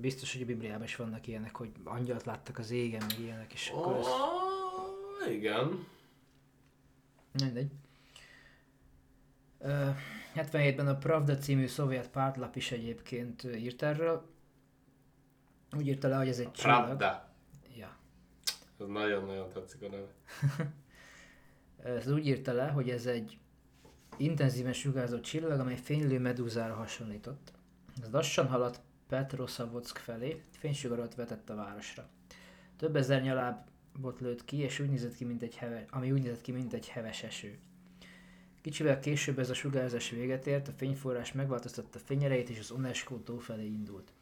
biztos, 0.00 0.32
hogy 0.32 0.42
a 0.42 0.46
Bibliában 0.46 0.82
is 0.82 0.96
vannak 0.96 1.26
ilyenek, 1.26 1.56
hogy 1.56 1.72
angyalt 1.84 2.24
láttak 2.24 2.58
az 2.58 2.70
égen, 2.70 3.02
meg 3.08 3.18
ilyenek, 3.18 3.52
és 3.52 3.68
akkor 3.68 3.96
ez... 3.96 4.06
Igen. 5.32 5.86
Mindegy. 7.32 7.70
Uh, 9.58 9.96
77-ben 10.34 10.88
a 10.88 10.96
Pravda 10.96 11.36
című 11.36 11.66
szovjet 11.66 12.10
pártlap 12.10 12.56
is 12.56 12.72
egyébként 12.72 13.42
írt 13.42 13.82
erről. 13.82 14.30
Úgy 15.76 15.86
írta 15.86 16.08
le, 16.08 16.16
hogy 16.16 16.28
ez 16.28 16.38
egy 16.38 16.52
csillag. 16.52 16.84
Pravda. 16.84 17.28
Ja. 17.76 17.96
Ez 18.80 18.86
nagyon-nagyon 18.86 19.48
tetszik 19.48 19.82
a 19.82 19.88
neve. 19.88 20.08
ez 21.98 22.10
úgy 22.10 22.26
írta 22.26 22.52
le, 22.52 22.68
hogy 22.68 22.90
ez 22.90 23.06
egy 23.06 23.38
intenzíven 24.16 24.72
sugárzó 24.72 25.20
csillag, 25.20 25.60
amely 25.60 25.76
fénylő 25.76 26.18
medúzára 26.18 26.74
hasonlított. 26.74 27.52
Ez 28.00 28.10
lassan 28.10 28.46
haladt 28.46 28.80
Petrosavodsk 29.08 29.96
felé, 29.96 30.42
fénysugarat 30.50 31.14
vetett 31.14 31.50
a 31.50 31.54
városra. 31.54 32.08
Több 32.76 32.96
ezer 32.96 33.22
nyalábot 33.22 34.20
lőtt 34.20 34.44
ki, 34.44 34.56
és 34.56 34.78
úgy 34.78 34.88
nézett 34.88 35.14
ki, 35.14 35.24
mint 35.24 35.42
egy 35.42 35.56
heve, 35.56 35.84
ami 35.90 36.12
úgy 36.12 36.22
nézett 36.22 36.40
ki, 36.40 36.52
mint 36.52 36.72
egy 36.72 36.88
heves 36.88 37.22
eső. 37.22 37.58
Kicsivel 38.60 39.00
később 39.00 39.38
ez 39.38 39.50
a 39.50 39.54
sugárzás 39.54 40.10
véget 40.10 40.46
ért, 40.46 40.68
a 40.68 40.72
fényforrás 40.72 41.32
megváltoztatta 41.32 41.98
fényerejét, 41.98 42.48
és 42.48 42.58
az 42.58 42.70
Onesko 42.70 43.16
tó 43.16 43.38
felé 43.38 43.64
indult. 43.64 44.12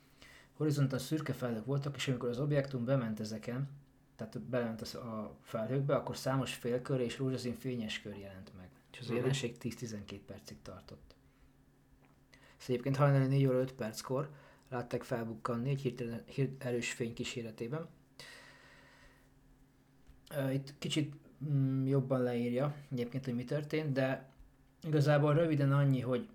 Horizonton 0.53 0.99
szürke 0.99 1.33
felhők 1.33 1.65
voltak, 1.65 1.97
és 1.97 2.09
amikor 2.09 2.29
az 2.29 2.41
objektum 2.41 2.85
bement 2.85 3.21
ezeken, 3.21 3.69
tehát 4.17 4.41
belement 4.41 4.83
a 4.83 5.37
felhőkbe, 5.43 5.95
akkor 5.95 6.17
számos 6.17 6.55
félkör 6.55 7.01
és 7.01 7.19
rózsaszín 7.19 7.55
fényes 7.55 8.01
kör 8.01 8.17
jelent 8.17 8.53
meg. 8.57 8.69
És 8.93 8.99
az 8.99 9.05
uh-huh. 9.05 9.19
jelenség 9.19 9.57
10-12 9.61 10.21
percig 10.27 10.57
tartott. 10.63 11.15
Ezt 12.61 12.69
egyébként 12.69 12.97
hajnali 12.97 13.27
4 13.27 13.47
óra 13.47 13.59
5 13.59 13.73
perckor 13.73 14.31
látták 14.69 15.03
felbukkanni 15.03 15.71
egy 15.71 15.81
hirtelen, 15.81 16.23
hír, 16.27 16.51
erős 16.59 16.93
fény 16.93 17.15
kíséretében. 17.15 17.89
Itt 20.53 20.75
kicsit 20.79 21.15
mm, 21.45 21.87
jobban 21.87 22.23
leírja 22.23 22.75
egyébként, 22.91 23.25
hogy 23.25 23.35
mi 23.35 23.45
történt, 23.45 23.93
de 23.93 24.29
igazából 24.83 25.35
röviden 25.35 25.73
annyi, 25.73 26.01
hogy 26.01 26.29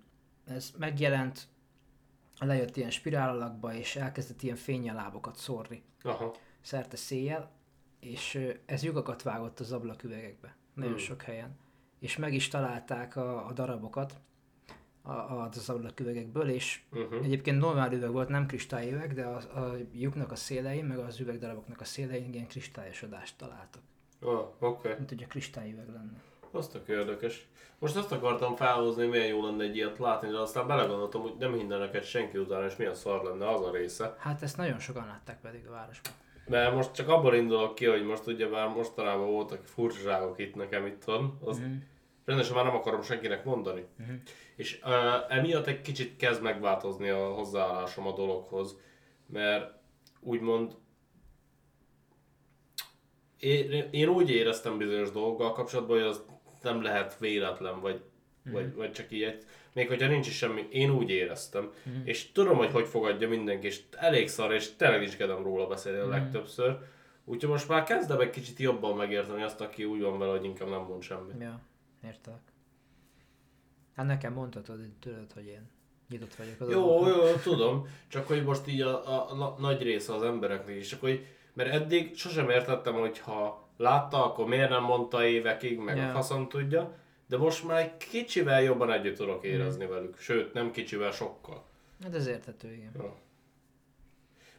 ez 0.44 0.72
megjelent, 0.78 1.48
lejött 2.38 2.76
ilyen 2.76 2.90
spirál 2.90 3.28
alakba, 3.28 3.74
és 3.74 3.96
elkezdett 3.96 4.42
ilyen 4.42 4.56
fényelábokat 4.56 5.36
szórni. 5.36 5.82
Aha. 6.02 6.34
Szerte 6.60 6.96
széjjel, 6.96 7.50
és 8.00 8.54
ez 8.64 8.82
lyukakat 8.82 9.22
vágott 9.22 9.60
az 9.60 9.72
ablaküvegekbe. 9.72 10.56
Nagyon 10.74 10.92
hmm. 10.92 11.00
sok 11.00 11.22
helyen. 11.22 11.56
És 11.98 12.16
meg 12.16 12.34
is 12.34 12.48
találták 12.48 13.16
a, 13.16 13.46
a 13.46 13.52
darabokat, 13.52 14.20
az 15.06 15.68
ablaküvegekből, 15.68 16.48
és 16.48 16.80
uh-huh. 16.92 17.24
egyébként 17.24 17.58
normál 17.58 17.92
üveg 17.92 18.12
volt, 18.12 18.28
nem 18.28 18.46
kristályüveg, 18.46 19.14
de 19.14 19.24
a, 19.24 19.60
a 19.60 19.76
lyuknak 19.92 20.32
a 20.32 20.36
szélein, 20.36 20.84
meg 20.84 20.98
az 20.98 21.20
üvegdaraboknak 21.20 21.80
a 21.80 21.84
szélein 21.84 22.32
ilyen 22.32 22.46
kristályosodást 22.46 23.38
találtak. 23.38 23.82
Ah, 24.20 24.38
oké. 24.38 24.54
Okay. 24.58 24.94
Mint 24.96 25.08
hogy 25.08 25.22
a 25.22 25.26
kristályüveg 25.26 25.88
lenne. 25.88 26.20
Azt 26.50 26.74
a 26.74 26.80
érdekes. 26.88 27.48
Most 27.78 27.96
azt 27.96 28.12
akartam 28.12 28.56
felhozni, 28.56 29.02
hogy 29.02 29.10
milyen 29.10 29.26
jó 29.26 29.44
lenne 29.44 29.62
egy 29.64 29.76
ilyet 29.76 29.98
látni, 29.98 30.28
de 30.28 30.38
aztán 30.38 30.66
belegondoltam, 30.66 31.20
hogy 31.20 31.34
nem 31.38 31.54
hinne 31.54 31.78
neked 31.78 32.04
senki 32.04 32.38
utána, 32.38 32.66
és 32.66 32.76
milyen 32.76 32.94
szar 32.94 33.22
lenne 33.22 33.48
az 33.48 33.60
a 33.60 33.70
része. 33.70 34.14
Hát 34.18 34.42
ezt 34.42 34.56
nagyon 34.56 34.78
sokan 34.78 35.06
látták 35.06 35.40
pedig 35.40 35.66
a 35.66 35.70
városban. 35.70 36.12
Mert 36.46 36.74
most 36.74 36.92
csak 36.92 37.08
abból 37.08 37.34
indulok 37.34 37.74
ki, 37.74 37.84
hogy 37.84 38.04
most 38.04 38.26
ugye 38.26 38.48
már 38.48 38.68
mostanában 38.68 39.30
voltak 39.30 39.64
furcsaságok 39.64 40.38
itt 40.38 40.54
nekem 40.54 40.86
itthon, 40.86 41.38
az 41.44 41.60
mm. 41.60 41.76
rendesen 42.24 42.54
már 42.54 42.64
nem 42.64 42.74
akarom 42.74 43.02
senkinek 43.02 43.44
mondani. 43.44 43.84
Mm. 44.02 44.14
És 44.56 44.80
uh, 44.84 45.36
emiatt 45.36 45.66
egy 45.66 45.80
kicsit 45.80 46.16
kezd 46.16 46.42
megváltozni 46.42 47.08
a 47.08 47.28
hozzáállásom 47.28 48.06
a 48.06 48.12
dologhoz, 48.12 48.78
mert 49.26 49.74
úgymond 50.20 50.76
én, 53.40 53.88
én 53.90 54.08
úgy 54.08 54.30
éreztem 54.30 54.78
bizonyos 54.78 55.10
dolgokkal 55.10 55.52
kapcsolatban, 55.52 55.98
hogy 55.98 56.06
az 56.06 56.24
nem 56.62 56.82
lehet 56.82 57.18
véletlen, 57.18 57.80
vagy, 57.80 58.02
mm. 58.48 58.52
vagy, 58.52 58.74
vagy 58.74 58.92
csak 58.92 59.12
így, 59.12 59.38
még 59.72 59.88
hogyha 59.88 60.08
nincs 60.08 60.26
is 60.26 60.36
semmi, 60.36 60.66
én 60.70 60.90
úgy 60.90 61.10
éreztem. 61.10 61.72
Mm. 61.88 62.04
És 62.04 62.32
tudom, 62.32 62.56
hogy 62.56 62.70
hogy 62.70 62.86
fogadja 62.86 63.28
mindenki, 63.28 63.66
és 63.66 63.80
elég 63.90 64.28
szar, 64.28 64.52
és 64.52 64.76
tényleg 64.76 65.02
is 65.02 65.16
kedem 65.16 65.42
róla 65.42 65.66
beszélni 65.66 65.98
a 65.98 66.06
mm. 66.06 66.10
legtöbbször. 66.10 66.78
Úgyhogy 67.24 67.50
most 67.50 67.68
már 67.68 67.82
kezdem 67.82 68.20
egy 68.20 68.30
kicsit 68.30 68.58
jobban 68.58 68.96
megérteni 68.96 69.42
azt, 69.42 69.60
aki 69.60 69.84
úgy 69.84 70.00
van 70.00 70.18
vele, 70.18 70.30
hogy 70.30 70.44
inkább 70.44 70.68
nem 70.68 70.82
mond 70.82 71.02
semmit. 71.02 71.40
Ja, 71.40 71.60
értelek. 72.04 72.40
Hát 73.96 74.06
nekem 74.06 74.32
mondhatod, 74.32 74.78
tudod, 75.00 75.32
hogy 75.32 75.46
én 75.46 75.70
nyitott 76.08 76.34
vagyok. 76.34 76.60
Az 76.60 76.70
jó, 76.70 77.06
jó, 77.08 77.26
jó, 77.26 77.34
tudom. 77.42 77.88
Csak 78.08 78.26
hogy 78.26 78.44
most 78.44 78.66
így 78.68 78.80
a, 78.80 79.06
a, 79.06 79.42
a, 79.42 79.56
nagy 79.58 79.82
része 79.82 80.14
az 80.14 80.22
embereknek 80.22 80.76
is. 80.76 80.88
Csak 80.88 81.00
hogy, 81.00 81.26
mert 81.52 81.72
eddig 81.72 82.16
sosem 82.16 82.50
értettem, 82.50 82.94
hogy 82.94 83.18
ha 83.18 83.68
látta, 83.76 84.24
akkor 84.24 84.46
miért 84.46 84.70
nem 84.70 84.82
mondta 84.82 85.24
évekig, 85.24 85.78
meg 85.78 85.96
yeah. 85.96 86.08
a 86.08 86.12
faszom 86.12 86.48
tudja. 86.48 86.94
De 87.26 87.36
most 87.36 87.66
már 87.66 87.96
kicsivel 87.96 88.62
jobban 88.62 88.92
együtt 88.92 89.16
tudok 89.16 89.44
érezni 89.44 89.84
mm. 89.84 89.88
velük. 89.88 90.18
Sőt, 90.18 90.52
nem 90.52 90.70
kicsivel, 90.70 91.10
sokkal. 91.10 91.64
Hát 92.02 92.14
ez 92.14 92.26
érthető, 92.26 92.72
igen. 92.72 92.90
Ja. 92.94 93.16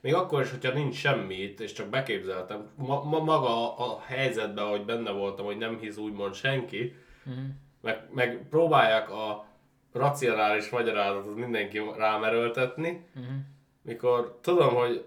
Még 0.02 0.14
akkor 0.14 0.42
is, 0.42 0.50
hogyha 0.50 0.74
nincs 0.74 0.96
semmi 0.96 1.36
itt, 1.36 1.60
és 1.60 1.72
csak 1.74 1.90
beképzeltem, 1.90 2.70
ma, 2.76 3.04
ma, 3.04 3.20
maga 3.20 3.78
a, 3.78 3.94
a 3.94 4.00
helyzetben, 4.00 4.70
hogy 4.70 4.86
benne 4.86 5.12
voltam, 5.12 5.46
hogy 5.46 5.58
nem 5.58 5.80
hisz 5.80 5.98
úgymond 5.98 6.34
senki, 6.34 6.96
mm 7.30 7.48
meg, 7.88 8.08
meg 8.14 8.48
próbálják 8.50 9.10
a 9.12 9.46
racionális 9.94 10.70
magyarázatot 10.70 11.36
mindenki 11.36 11.82
rám 11.98 12.24
erőltetni, 12.24 13.06
Uh-huh. 13.16 13.34
mikor 13.82 14.38
tudom, 14.42 14.76
hogy 14.76 15.06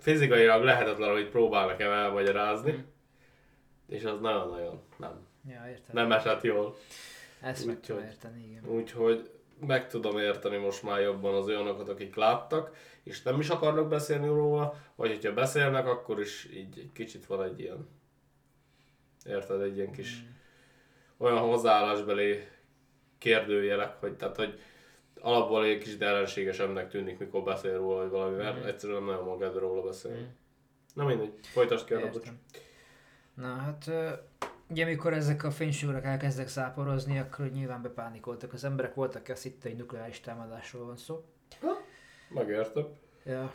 fizikailag 0.00 0.62
lehetetlen, 0.62 1.10
hogy 1.12 1.28
próbál 1.28 1.66
nekem 1.66 1.90
elmagyarázni, 1.90 2.70
Mhm. 2.70 2.80
és 3.88 4.04
az 4.04 4.20
nagyon-nagyon 4.20 4.80
nem, 4.96 5.26
Ja, 5.48 5.64
értem. 5.68 5.90
nem 5.94 6.12
esett 6.12 6.42
jól. 6.42 6.76
Ezt 7.40 7.66
meg 7.66 7.80
tudom 7.80 8.02
érteni, 8.02 8.44
igen. 8.48 8.68
Úgyhogy 8.68 9.30
meg 9.66 9.88
tudom 9.88 10.18
érteni 10.18 10.56
most 10.56 10.82
már 10.82 11.00
jobban 11.00 11.34
az 11.34 11.46
olyanokat, 11.46 11.88
akik 11.88 12.14
láttak, 12.14 12.76
és 13.02 13.22
nem 13.22 13.40
is 13.40 13.48
akarnak 13.48 13.88
beszélni 13.88 14.26
róla, 14.26 14.74
vagy 14.94 15.10
hogyha 15.10 15.34
beszélnek, 15.34 15.86
akkor 15.86 16.20
is 16.20 16.48
így 16.54 16.90
kicsit 16.92 17.26
van 17.26 17.42
egy 17.42 17.60
ilyen, 17.60 17.88
érted, 19.26 19.60
egy 19.60 19.76
ilyen 19.76 19.92
kis 19.92 20.22
olyan 21.22 21.38
hozzáállásbeli 21.38 22.48
kérdőjelek, 23.18 24.00
hogy, 24.00 24.16
tehát, 24.16 24.36
hogy 24.36 24.60
alapból 25.20 25.64
egy 25.64 25.78
kicsit 25.78 26.02
ellenségesebbnek 26.02 26.88
tűnik, 26.88 27.18
mikor 27.18 27.42
beszél 27.42 27.76
róla, 27.76 28.00
vagy 28.00 28.10
valami, 28.10 28.36
mert 28.36 28.64
egyszerűen 28.64 29.02
nem 29.02 29.12
nagyon 29.12 29.26
magad 29.26 29.56
róla 29.56 29.82
beszélni. 29.82 30.26
Na 30.94 31.04
mindegy, 31.04 31.32
folytasd 31.42 31.86
ki 31.86 31.94
a. 31.94 32.10
Na 33.34 33.54
hát, 33.54 33.90
ugye 34.68 34.84
amikor 34.84 35.12
ezek 35.12 35.44
a 35.44 35.50
fénysugárok 35.50 36.04
elkezdek 36.04 36.48
száporozni, 36.48 37.18
akkor 37.18 37.50
nyilván 37.50 37.82
bepánikoltak 37.82 38.52
az 38.52 38.64
emberek, 38.64 38.94
voltak, 38.94 39.20
aki 39.20 39.30
azt 39.30 39.42
hitte, 39.42 39.68
hogy 39.68 39.78
nukleáris 39.78 40.20
támadásról 40.20 40.86
van 40.86 40.96
szó. 40.96 41.24
Megértem. 42.28 42.86
Ja. 43.24 43.52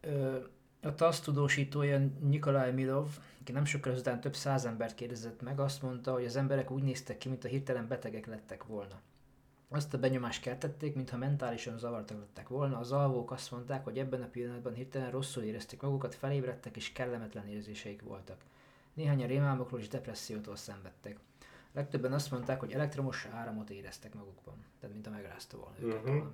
Ö, 0.00 0.36
a 0.82 0.94
TASZ 0.94 1.20
tudósítója 1.20 1.98
Nikolaj 2.20 2.72
Milov, 2.72 3.08
aki 3.42 3.52
nem 3.52 3.64
sokkal 3.64 3.92
ezután 3.92 4.20
több 4.20 4.34
száz 4.34 4.64
embert 4.64 4.94
kérdezett 4.94 5.42
meg, 5.42 5.60
azt 5.60 5.82
mondta, 5.82 6.12
hogy 6.12 6.24
az 6.24 6.36
emberek 6.36 6.70
úgy 6.70 6.82
néztek 6.82 7.18
ki, 7.18 7.28
mint 7.28 7.44
a 7.44 7.48
hirtelen 7.48 7.88
betegek 7.88 8.26
lettek 8.26 8.64
volna. 8.64 9.00
Azt 9.68 9.94
a 9.94 9.98
benyomást 9.98 10.42
keltették, 10.42 10.94
mintha 10.94 11.16
mentálisan 11.16 11.78
zavartak 11.78 12.18
lettek 12.18 12.48
volna. 12.48 12.78
Az 12.78 12.92
alvók 12.92 13.30
azt 13.30 13.50
mondták, 13.50 13.84
hogy 13.84 13.98
ebben 13.98 14.22
a 14.22 14.26
pillanatban 14.26 14.74
hirtelen 14.74 15.10
rosszul 15.10 15.42
érezték 15.42 15.80
magukat, 15.80 16.14
felébredtek 16.14 16.76
és 16.76 16.92
kellemetlen 16.92 17.46
érzéseik 17.48 18.02
voltak. 18.02 18.40
Néhányan 18.94 19.28
rémálmokról 19.28 19.80
és 19.80 19.88
depressziótól 19.88 20.56
szenvedtek. 20.56 21.18
Legtöbben 21.72 22.12
azt 22.12 22.30
mondták, 22.30 22.60
hogy 22.60 22.72
elektromos 22.72 23.26
áramot 23.32 23.70
éreztek 23.70 24.14
magukban, 24.14 24.54
tehát 24.80 24.94
mint 24.94 25.06
a 25.06 25.10
megrázta 25.10 25.56
volna 25.56 25.76
őket 25.80 26.02
Mhm. 26.02 26.12
valami. 26.16 26.30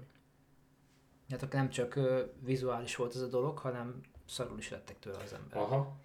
Hát 1.31 1.43
akkor 1.43 1.55
nem 1.55 1.69
csak 1.71 1.95
ö, 1.95 2.23
vizuális 2.41 2.97
volt 2.97 3.15
ez 3.15 3.21
a 3.21 3.27
dolog, 3.29 3.59
hanem 3.59 4.01
szarul 4.27 4.59
is 4.59 4.71
lettek 4.71 4.99
tőle 4.99 5.17
az 5.17 5.33
emberek. 5.33 5.63
Aha. 5.63 5.97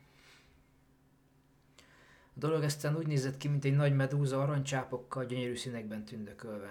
A 2.36 2.40
dolog 2.40 2.64
aztán 2.64 2.98
úgy 2.98 3.08
nézett 3.08 3.38
ki, 3.38 3.48
mint 3.48 3.66
egy 3.66 3.76
nagy 3.76 3.96
medúza 3.96 4.42
aranycsápokkal 4.42 5.26
gyönyörű 5.26 5.56
színekben 5.56 6.06
tündökölve. 6.06 6.70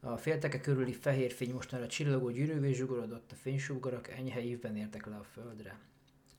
A 0.00 0.16
félteke 0.16 0.60
körüli 0.60 0.92
fehér 0.92 1.32
fény 1.32 1.52
mostanra 1.52 1.86
csillogó 1.86 2.30
gyűrűvé 2.30 2.72
zsugorodott, 2.72 3.32
a 3.32 3.34
fénysugarak 3.34 4.08
enyhe 4.08 4.40
ívben 4.40 4.76
értek 4.76 5.06
le 5.06 5.16
a 5.16 5.22
földre. 5.22 5.78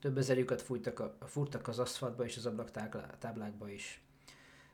Több 0.00 0.18
ezer 0.18 0.38
lyukat 0.38 0.62
fújtak 0.62 0.98
a, 0.98 1.16
fúrtak 1.26 1.68
az 1.68 1.78
aszfaltba 1.78 2.24
és 2.24 2.36
az 2.36 2.46
ablaktáblákba 2.46 3.70
is. 3.70 4.00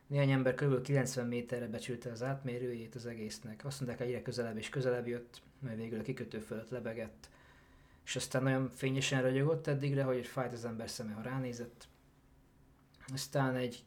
Néhány 0.07 0.31
ember 0.31 0.55
kb. 0.55 0.83
90 0.83 1.27
méterre 1.27 1.67
becsülte 1.67 2.11
az 2.11 2.23
átmérőjét 2.23 2.95
az 2.95 3.07
egésznek. 3.07 3.65
Azt 3.65 3.81
mondták, 3.81 4.07
egyre 4.07 4.23
közelebb 4.23 4.57
és 4.57 4.69
közelebb 4.69 5.07
jött, 5.07 5.43
majd 5.59 5.77
végül 5.77 5.99
a 5.99 6.03
kikötő 6.03 6.39
fölött 6.39 6.71
lebegett. 6.71 7.29
És 8.05 8.17
aztán 8.17 8.47
olyan 8.47 8.71
fényesen 8.71 9.23
ragyogott 9.23 9.67
eddigre, 9.67 10.03
hogy 10.03 10.27
fájt 10.27 10.53
az 10.53 10.65
ember 10.65 10.91
szeme, 10.91 11.13
ha 11.13 11.23
ránézett. 11.23 11.89
Aztán 13.13 13.57
egy 13.57 13.85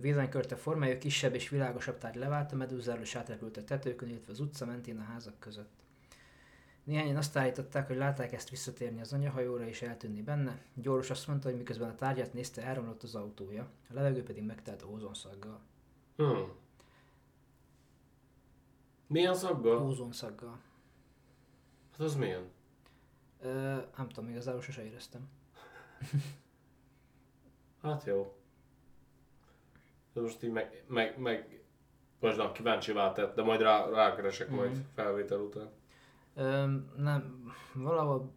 villanykörte 0.00 0.56
formája 0.56 0.98
kisebb 0.98 1.34
és 1.34 1.48
világosabb 1.48 1.98
tárgy 1.98 2.16
levált 2.16 2.52
a 2.52 2.56
medúzáról 2.56 3.02
és 3.02 3.14
átrepült 3.14 3.56
a 3.56 3.64
tetőkön, 3.64 4.08
illetve 4.08 4.32
az 4.32 4.40
utca 4.40 4.66
mentén 4.66 4.98
a 4.98 5.02
házak 5.02 5.38
között. 5.38 5.70
Néhányan 6.84 7.16
azt 7.16 7.36
állították, 7.36 7.86
hogy 7.86 7.96
látták 7.96 8.32
ezt 8.32 8.50
visszatérni 8.50 9.00
az 9.00 9.12
anyahajóra 9.12 9.66
és 9.66 9.82
eltűnni 9.82 10.22
benne. 10.22 10.62
Gyoros 10.74 11.10
azt 11.10 11.26
mondta, 11.26 11.48
hogy 11.48 11.56
miközben 11.56 11.88
a 11.88 11.94
tárgyat 11.94 12.32
nézte, 12.32 12.62
elromlott 12.62 13.02
az 13.02 13.14
autója, 13.14 13.70
a 13.90 13.94
levegő 13.94 14.22
pedig 14.22 14.42
megtelt 14.42 14.82
ózonszaggal. 14.82 15.60
Hmm. 16.16 16.52
Milyen 19.06 19.34
szaggal? 19.34 19.82
Ózonszaggal. 19.82 20.60
Hát 21.90 22.00
az 22.00 22.14
milyen? 22.14 22.50
Ö, 23.40 23.76
nem 23.96 24.08
tudom, 24.08 24.30
igazából 24.30 24.62
sose 24.62 24.84
éreztem. 24.84 25.28
Hát 27.82 28.04
jó. 28.04 28.41
De 30.12 30.20
most 30.20 30.42
így 30.42 30.50
meg, 30.52 30.84
meg, 30.86 31.18
meg 31.18 31.60
most 32.20 32.36
nem 32.36 32.52
kíváncsi 32.52 32.92
váltett, 32.92 33.34
de 33.34 33.42
majd 33.42 33.60
rá, 33.60 33.86
rákeresek 33.88 34.48
Mhm. 34.48 34.56
majd 34.56 34.84
felvétel 34.94 35.38
után. 35.38 35.70
Ö, 36.34 36.74
nem, 36.96 37.52
valahol 37.74 38.32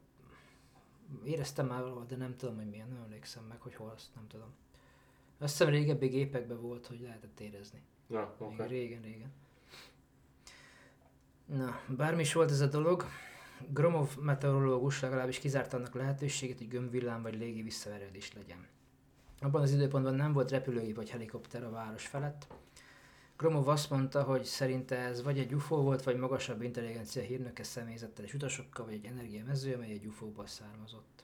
éreztem 1.23 1.67
már 1.67 1.81
valahol, 1.81 2.05
de 2.07 2.15
nem 2.15 2.35
tudom, 2.38 2.55
hogy 2.55 2.69
milyen, 2.69 2.88
nem 2.88 3.01
emlékszem 3.03 3.43
meg, 3.43 3.61
hogy 3.61 3.75
hol, 3.75 3.91
azt 3.95 4.15
nem 4.15 4.27
tudom. 4.27 4.47
Azt 5.39 5.57
hiszem 5.57 5.73
régebbi 5.73 6.07
gépekben 6.07 6.61
volt, 6.61 6.88
hogy 6.88 6.99
lehetett 7.01 7.39
érezni. 7.39 7.81
Na, 8.07 8.33
oké. 8.38 8.53
Okay. 8.53 8.67
Régen, 8.67 9.01
régen. 9.01 9.31
Na, 11.45 11.79
bármi 11.88 12.21
is 12.21 12.33
volt 12.33 12.51
ez 12.51 12.61
a 12.61 12.67
dolog, 12.67 13.05
Gromov 13.69 14.15
meteorológus 14.17 15.01
legalábbis 15.01 15.39
kizárta 15.39 15.77
annak 15.77 15.93
lehetőségét, 15.93 16.57
hogy 16.57 16.67
gömbvillám 16.67 17.21
vagy 17.21 17.35
légi 17.38 17.61
visszaverődés 17.61 18.33
legyen. 18.33 18.67
Abban 19.41 19.61
az 19.61 19.71
időpontban 19.71 20.15
nem 20.15 20.33
volt 20.33 20.51
repülőgép 20.51 20.95
vagy 20.95 21.09
helikopter 21.09 21.63
a 21.63 21.69
város 21.69 22.07
felett. 22.07 22.47
Gromov 23.37 23.67
azt 23.67 23.89
mondta, 23.89 24.23
hogy 24.23 24.43
szerinte 24.43 24.97
ez 24.97 25.23
vagy 25.23 25.39
egy 25.39 25.53
UFO 25.53 25.81
volt, 25.81 26.03
vagy 26.03 26.17
magasabb 26.17 26.61
intelligencia 26.61 27.21
hírnöke 27.21 27.63
személyzettel 27.63 28.25
és 28.25 28.33
utasokkal, 28.33 28.85
vagy 28.85 28.93
egy 28.93 29.05
energiamező, 29.05 29.73
amely 29.73 29.91
egy 29.91 30.05
UFO-ból 30.05 30.47
származott. 30.47 31.23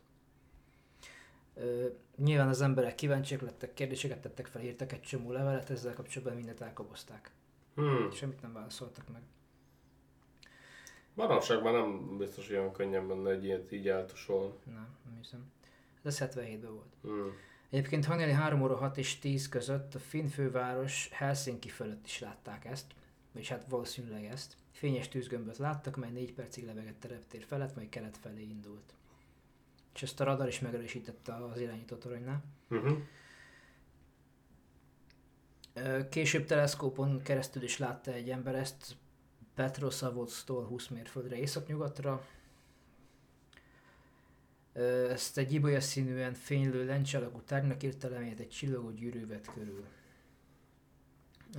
Ö, 1.56 1.88
nyilván 2.18 2.48
az 2.48 2.62
emberek 2.62 2.96
kíváncsiak 2.96 3.42
lettek, 3.42 3.74
kérdéseket 3.74 4.22
tettek 4.22 4.46
fel, 4.46 4.62
írtak 4.62 4.92
egy 4.92 5.02
csomó 5.02 5.32
levelet, 5.32 5.70
ezzel 5.70 5.94
kapcsolatban 5.94 6.36
mindent 6.36 6.62
elkobozták. 6.62 7.32
Hmm. 7.76 8.12
Semmit 8.12 8.42
nem 8.42 8.54
válaszoltak 8.54 9.08
meg. 9.12 9.22
Már 11.14 11.74
nem 11.74 12.18
biztos 12.18 12.50
olyan 12.50 12.72
könnyen 12.72 13.08
benne 13.08 13.30
egy 13.30 13.44
ilyet 13.44 13.72
így 13.72 13.88
eltusolni. 13.88 14.54
Nem, 14.66 14.98
nem 15.06 15.18
hiszem. 15.18 15.52
Ez 16.04 16.18
77-ben 16.22 16.74
volt. 16.74 16.96
Hmm. 17.02 17.32
Egyébként 17.72 18.06
hajnali 18.06 18.32
3 18.32 18.62
óra 18.62 18.76
6 18.76 18.98
és 18.98 19.20
10 19.20 19.50
között 19.50 19.96
a 19.96 20.00
finn 20.00 20.28
főváros 20.28 21.10
Helsinki 21.12 21.70
fölött 21.70 22.06
is 22.06 22.20
látták 22.20 22.66
ezt, 22.66 22.86
vagyis 23.32 23.50
hát 23.50 23.66
valószínűleg 23.70 24.26
ezt. 24.26 24.58
Fényes 24.72 25.08
tűzgömböt 25.08 25.58
láttak, 25.58 25.96
mely 25.96 26.12
4 26.12 26.34
percig 26.34 26.66
lebegett 26.66 27.04
a 27.04 27.08
reptér 27.08 27.44
felett, 27.44 27.76
majd 27.76 27.90
kelet 27.90 28.18
felé 28.18 28.42
indult. 28.42 28.94
És 29.94 30.04
ezt 30.04 30.20
a 30.20 30.24
radar 30.24 30.48
is 30.48 30.60
megerősítette 30.60 31.36
az 31.36 31.60
irányító 31.60 31.96
toronynál. 31.96 32.44
Uh-huh. 32.70 32.98
Később 36.10 36.46
teleszkópon 36.46 37.22
keresztül 37.22 37.64
is 37.64 37.78
látta 37.78 38.12
egy 38.12 38.30
ember 38.30 38.56
ezt 38.56 38.96
Petrosavodsztól 39.56 40.66
20 40.66 40.88
mérföldre 40.88 41.38
északnyugatra. 41.38 42.26
Ezt 45.10 45.38
egy 45.38 45.54
ibolya 45.54 45.80
színűen 45.80 46.34
fénylő 46.34 46.86
lencse 46.86 47.18
alakú 47.18 47.42
tárgynak 47.42 47.84
írta 47.84 48.10
le, 48.10 48.18
egy 48.18 48.50
csillogó 48.50 48.92
gyűrű 48.92 49.28
vett 49.28 49.54
körül. 49.54 49.86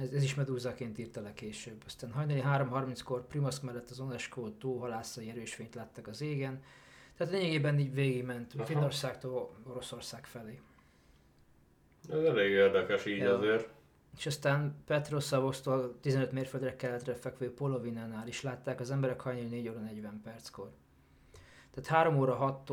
Ez, 0.01 0.13
ez 0.13 0.23
is 0.23 0.35
medúzaként 0.35 0.99
írta 0.99 1.21
le 1.21 1.33
később. 1.33 1.83
Aztán 1.87 2.13
hajnali 2.13 2.41
3.30-kor 2.45 3.27
Primaszk 3.27 3.63
mellett 3.63 3.91
az 3.91 4.01
Oneskó 4.01 4.51
tó 4.51 4.79
halászai 4.79 5.31
erős 5.31 5.55
fényt 5.55 5.75
láttak 5.75 6.07
az 6.07 6.21
égen. 6.21 6.63
Tehát 7.17 7.33
lényegében 7.33 7.79
így 7.79 7.95
végigment 7.95 8.55
Aha. 8.55 8.65
Finnországtól 8.65 9.57
Oroszország 9.63 10.27
felé. 10.27 10.61
Ez 12.09 12.25
elég 12.25 12.51
érdekes 12.51 13.07
így 13.07 13.17
Ja. 13.17 13.37
azért. 13.37 13.69
És 14.17 14.27
aztán 14.27 14.83
Petroszavosztól 14.87 16.01
15 16.01 16.33
mérföldre 16.33 16.77
keletre 16.77 17.15
fekvő 17.15 17.55
Polovinánál 17.55 18.29
is 18.29 18.43
látták 18.43 18.81
az 18.81 18.91
emberek 18.91 19.21
hajnali 19.21 19.47
4 19.47 19.69
óra 19.69 19.79
40 19.79 20.21
perckor. 20.25 20.71
Tehát 21.75 21.91
3 21.91 22.19
óra 22.19 22.35
6 22.35 22.73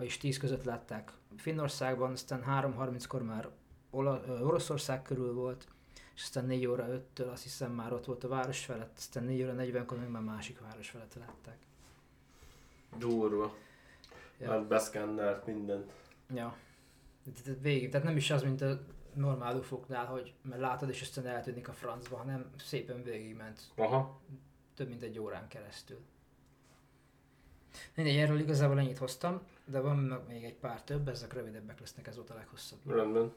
és 0.00 0.16
10 0.16 0.38
között 0.38 0.64
látták 0.64 1.12
Finnországban, 1.36 2.12
aztán 2.12 2.44
3.30-kor 2.46 3.22
már 3.22 3.48
Ola- 3.90 4.28
Oroszország 4.28 5.02
körül 5.02 5.32
volt, 5.34 5.66
és 6.14 6.22
aztán 6.22 6.44
4 6.44 6.66
óra 6.66 6.86
5-től 6.88 7.32
azt 7.32 7.42
hiszem 7.42 7.72
már 7.72 7.92
ott 7.92 8.04
volt 8.04 8.24
a 8.24 8.28
város 8.28 8.64
felett, 8.64 8.96
aztán 8.96 9.24
4 9.24 9.42
óra 9.42 9.54
40-kor 9.56 9.98
meg 9.98 10.10
már 10.10 10.22
másik 10.22 10.60
város 10.60 10.90
felett 10.90 11.14
látták. 11.14 11.58
Durva. 12.98 13.54
Ja. 14.38 14.50
Hát 14.50 14.66
beszkennelt 14.66 15.46
mindent. 15.46 15.92
Ja. 16.34 16.56
Tehát 17.44 17.60
végig, 17.60 17.90
tehát 17.90 18.06
nem 18.06 18.16
is 18.16 18.30
az, 18.30 18.42
mint 18.42 18.60
a 18.60 18.80
normál 19.14 19.56
ufoknál, 19.56 20.06
hogy 20.06 20.34
mert 20.42 20.60
látod 20.60 20.88
és 20.88 21.02
aztán 21.02 21.26
eltűnik 21.26 21.68
a 21.68 21.72
francba, 21.72 22.16
hanem 22.16 22.50
szépen 22.58 23.02
végigment 23.02 23.60
Aha. 23.76 24.20
több 24.74 24.88
mint 24.88 25.02
egy 25.02 25.18
órán 25.18 25.48
keresztül. 25.48 25.98
Mindegy, 27.94 28.16
erről 28.16 28.38
igazából 28.38 28.78
ennyit 28.78 28.98
hoztam, 28.98 29.40
de 29.64 29.80
van 29.80 30.24
még 30.28 30.44
egy 30.44 30.54
pár 30.54 30.82
több, 30.82 31.08
ezek 31.08 31.32
rövidebbek 31.32 31.80
lesznek, 31.80 32.06
ez 32.06 32.16
volt 32.16 32.30
a 32.30 32.34
leghosszabb. 32.34 32.78
Rendben. 32.86 33.32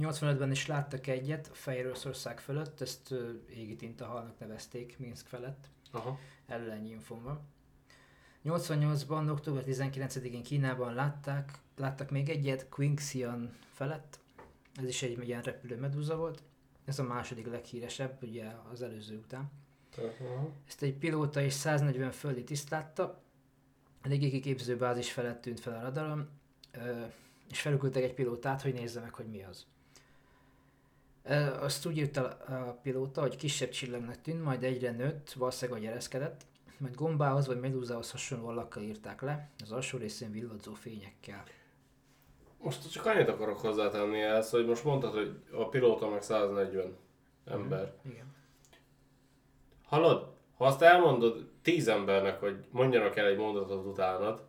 85-ben 0.00 0.50
is 0.50 0.66
láttak 0.66 1.06
egyet 1.06 1.50
Fehér 1.52 1.86
Oroszország 1.86 2.40
fölött, 2.40 2.80
ezt 2.80 3.14
égi 3.50 3.76
tintahalnak 3.76 4.38
nevezték 4.38 4.98
Minsk 4.98 5.26
felett. 5.26 5.68
Aha. 5.90 6.18
Erről 6.46 6.70
ennyi 6.70 6.90
infom 6.90 7.22
van. 7.22 7.40
88-ban, 8.44 9.30
október 9.30 9.64
19-én 9.66 10.42
Kínában 10.42 10.94
látták, 10.94 11.58
láttak 11.76 12.10
még 12.10 12.28
egyet 12.28 12.68
Qingshan 12.68 13.56
felett, 13.72 14.18
ez 14.76 14.88
is 14.88 15.02
egy 15.02 15.28
ilyen 15.28 15.42
repülő 15.42 15.76
medúza 15.76 16.16
volt, 16.16 16.42
ez 16.84 16.98
a 16.98 17.02
második 17.02 17.46
leghíresebb, 17.46 18.22
ugye 18.22 18.52
az 18.72 18.82
előző 18.82 19.16
után. 19.16 19.50
Uh-huh. 19.96 20.48
Ezt 20.66 20.82
egy 20.82 20.94
pilóta 20.94 21.40
és 21.40 21.52
140 21.52 22.10
földi 22.10 22.44
tiszt 22.44 22.70
látta, 22.70 23.22
a 24.06 24.08
légikiképző 24.08 24.76
bázis 24.76 25.12
felett 25.12 25.40
tűnt 25.40 25.60
fel 25.60 25.74
a 25.74 25.80
radaron, 25.80 26.28
és 27.50 27.60
felükültek 27.60 28.02
egy 28.02 28.14
pilótát, 28.14 28.62
hogy 28.62 28.74
nézze 28.74 29.00
meg, 29.00 29.14
hogy 29.14 29.26
mi 29.26 29.42
az. 29.42 29.66
Azt 31.60 31.86
úgy 31.86 31.96
írta 31.96 32.28
a 32.28 32.78
pilóta, 32.82 33.20
hogy 33.20 33.36
kisebb 33.36 33.68
csillagnak 33.68 34.20
tűnt, 34.20 34.44
majd 34.44 34.62
egyre 34.62 34.90
nőtt, 34.90 35.32
valószínűleg 35.32 35.82
a 35.82 35.86
ereszkedett, 35.86 36.46
majd 36.78 36.94
gombához 36.94 37.46
vagy 37.46 37.60
medúzához 37.60 38.10
hasonló 38.10 38.50
lakkal 38.50 38.82
írták 38.82 39.20
le, 39.20 39.50
az 39.62 39.72
alsó 39.72 39.98
részén 39.98 40.30
villadzó 40.30 40.72
fényekkel. 40.72 41.44
Most 42.58 42.92
csak 42.92 43.06
annyit 43.06 43.28
akarok 43.28 43.58
hozzátenni 43.58 44.20
ezt, 44.20 44.50
hogy 44.50 44.66
most 44.66 44.84
mondtad, 44.84 45.12
hogy 45.12 45.42
a 45.52 45.68
pilóta 45.68 46.08
meg 46.08 46.22
140 46.22 46.96
ember. 47.44 47.94
Mm, 48.06 48.10
igen. 48.10 48.34
Hallod? 49.84 50.34
Ha 50.56 50.64
azt 50.66 50.82
elmondod 50.82 51.48
tíz 51.66 51.88
embernek, 51.88 52.40
hogy 52.40 52.64
mondjanak 52.70 53.16
el 53.16 53.26
egy 53.26 53.36
mondatot 53.36 53.86
utánad, 53.86 54.46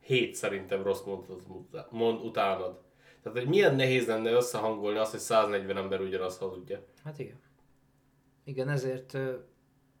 hét 0.00 0.34
szerintem 0.34 0.82
rossz 0.82 1.02
mondatot 1.02 1.90
mond 1.90 2.24
utánad. 2.24 2.80
Tehát, 3.22 3.38
hogy 3.38 3.48
milyen 3.48 3.74
nehéz 3.74 4.06
lenne 4.06 4.30
összehangolni 4.30 4.98
azt, 4.98 5.10
hogy 5.10 5.20
140 5.20 5.76
ember 5.76 6.00
ugyanazt 6.00 6.38
hazudja. 6.38 6.84
Hát 7.04 7.18
igen. 7.18 7.40
Igen, 8.44 8.68
ezért 8.68 9.14
ö, 9.14 9.34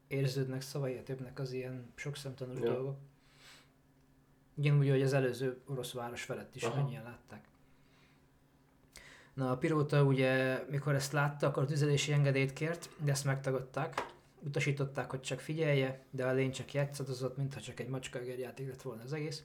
érződnek 0.08 0.60
szavai 0.60 1.02
többnek 1.02 1.38
az 1.38 1.52
ilyen 1.52 1.92
sok 1.94 2.16
szemtanús 2.16 2.58
ja. 2.58 2.72
dolgok. 2.72 2.96
úgy, 4.56 4.88
hogy 4.88 5.02
az 5.02 5.12
előző 5.12 5.60
orosz 5.66 5.92
város 5.92 6.22
felett 6.22 6.54
is 6.54 6.62
Aha. 6.62 6.82
mennyien 6.82 7.02
látták. 7.02 7.48
Na 9.34 9.50
a 9.50 9.56
pilóta 9.56 10.04
ugye, 10.04 10.64
mikor 10.70 10.94
ezt 10.94 11.12
látta, 11.12 11.46
akkor 11.46 11.64
tüzelési 11.64 12.12
engedélyt 12.12 12.52
kért, 12.52 12.88
de 13.04 13.10
ezt 13.10 13.24
megtagadták. 13.24 14.11
Utasították, 14.44 15.10
hogy 15.10 15.20
csak 15.20 15.40
figyelje, 15.40 16.04
de 16.10 16.26
a 16.26 16.32
lény 16.32 16.52
csak 16.52 16.72
játszadozott, 16.72 17.36
mintha 17.36 17.60
csak 17.60 17.80
egy 17.80 17.88
macska 17.88 18.20
játék 18.20 18.68
lett 18.68 18.82
volna 18.82 19.02
az 19.02 19.12
egész. 19.12 19.42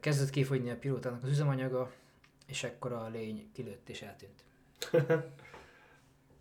Kezdett 0.00 0.30
kifogyni 0.30 0.70
a 0.70 0.78
pilótának 0.78 1.22
az 1.22 1.28
üzemanyaga, 1.28 1.92
és 2.46 2.62
ekkor 2.62 2.92
a 2.92 3.08
lény 3.08 3.50
kilőtt 3.52 3.88
és 3.88 4.02
eltűnt. 4.02 4.44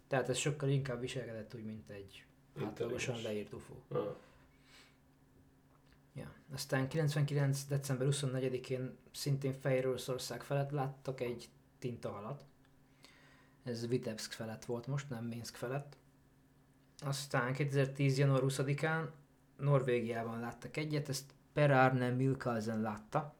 Tehát 0.07 0.29
ez 0.29 0.37
sokkal 0.37 0.69
inkább 0.69 0.99
viselkedett 0.99 1.55
úgy, 1.55 1.65
mint 1.65 1.89
egy 1.89 2.25
átlagosan 2.63 3.21
leírt 3.21 3.53
UFO. 3.53 3.73
Ah. 3.87 4.15
Ja. 6.13 6.33
Aztán 6.53 6.87
99. 6.87 7.65
december 7.67 8.07
24-én 8.11 8.97
szintén 9.11 9.53
Fehér 9.53 9.87
Oroszország 9.87 10.43
felett 10.43 10.71
láttak 10.71 11.21
egy 11.21 11.49
tintahalat. 11.79 12.45
Ez 13.63 13.87
Vitebsk 13.87 14.31
felett 14.31 14.65
volt 14.65 14.87
most, 14.87 15.09
nem 15.09 15.25
Minsk 15.25 15.55
felett. 15.55 15.97
Aztán 17.03 17.53
2010. 17.53 18.17
január 18.17 18.41
20-án 18.45 19.05
Norvégiában 19.57 20.39
láttak 20.39 20.77
egyet, 20.77 21.09
ezt 21.09 21.25
Per 21.53 21.71
Arne 21.71 22.09
Milkalsen 22.09 22.81
látta. 22.81 23.33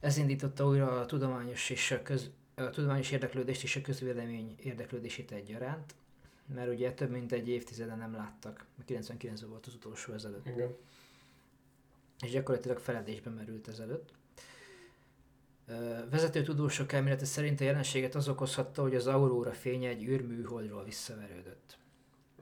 Ez 0.00 0.16
indította 0.16 0.66
újra 0.66 1.00
a 1.00 1.06
tudományos 1.06 1.70
és 1.70 1.90
a, 1.90 2.02
köz, 2.02 2.30
a 2.54 2.70
tudományos 2.70 3.10
érdeklődést 3.10 3.62
és 3.62 3.76
a 3.76 3.80
közvélemény 3.80 4.54
érdeklődését 4.62 5.32
egyaránt, 5.32 5.94
mert 6.54 6.70
ugye 6.70 6.92
több 6.92 7.10
mint 7.10 7.32
egy 7.32 7.48
évtizeden 7.48 7.98
nem 7.98 8.14
láttak, 8.14 8.66
99 8.84 9.40
volt 9.40 9.66
az 9.66 9.74
utolsó 9.74 10.12
ezelőtt. 10.12 10.46
Igen. 10.46 10.76
És 12.20 12.30
gyakorlatilag 12.30 12.78
feledésbe 12.78 13.30
merült 13.30 13.68
ezelőtt. 13.68 14.12
Vezető 16.10 16.42
tudósok 16.42 16.92
elmélete 16.92 17.24
szerint 17.24 17.60
a 17.60 17.64
jelenséget 17.64 18.14
az 18.14 18.28
okozhatta, 18.28 18.82
hogy 18.82 18.94
az 18.94 19.06
aurora 19.06 19.52
fénye 19.52 19.88
egy 19.88 20.04
űrműholdról 20.04 20.84
visszaverődött. 20.84 21.78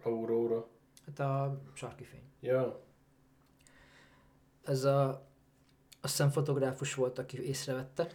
Aurora? 0.03 0.69
Hát 1.07 1.19
a 1.19 1.61
sarki 1.75 2.05
fény. 2.05 2.23
Ja. 2.41 2.81
Ez 4.65 4.85
a 4.85 5.29
azt 6.01 6.17
hiszem 6.17 6.31
fotográfus 6.31 6.95
volt, 6.95 7.19
aki 7.19 7.47
észrevette. 7.47 8.09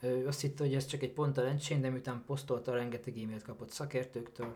Ő 0.00 0.26
azt 0.26 0.40
hitte, 0.40 0.64
hogy 0.64 0.74
ez 0.74 0.86
csak 0.86 1.02
egy 1.02 1.12
pont 1.12 1.38
a 1.38 1.42
lencsén, 1.42 1.80
de 1.80 1.90
miután 1.90 2.22
posztolta, 2.26 2.74
rengeteg 2.74 3.18
e-mailt 3.18 3.42
kapott 3.42 3.70
szakértőktől. 3.70 4.54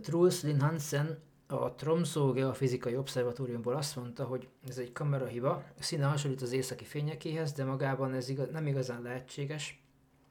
Truls 0.00 0.42
Lin 0.42 0.60
Hansen 0.60 1.18
a 1.46 1.74
Tromsø 1.74 2.32
Geofizikai 2.32 2.96
Obszervatóriumból 2.96 3.74
azt 3.74 3.96
mondta, 3.96 4.24
hogy 4.24 4.48
ez 4.68 4.78
egy 4.78 4.92
kamerahiba, 4.92 5.64
színe 5.78 6.06
hasonlít 6.06 6.42
az 6.42 6.52
északi 6.52 6.84
fényekéhez, 6.84 7.52
de 7.52 7.64
magában 7.64 8.14
ez 8.14 8.28
igaz, 8.28 8.48
nem 8.50 8.66
igazán 8.66 9.02
lehetséges, 9.02 9.82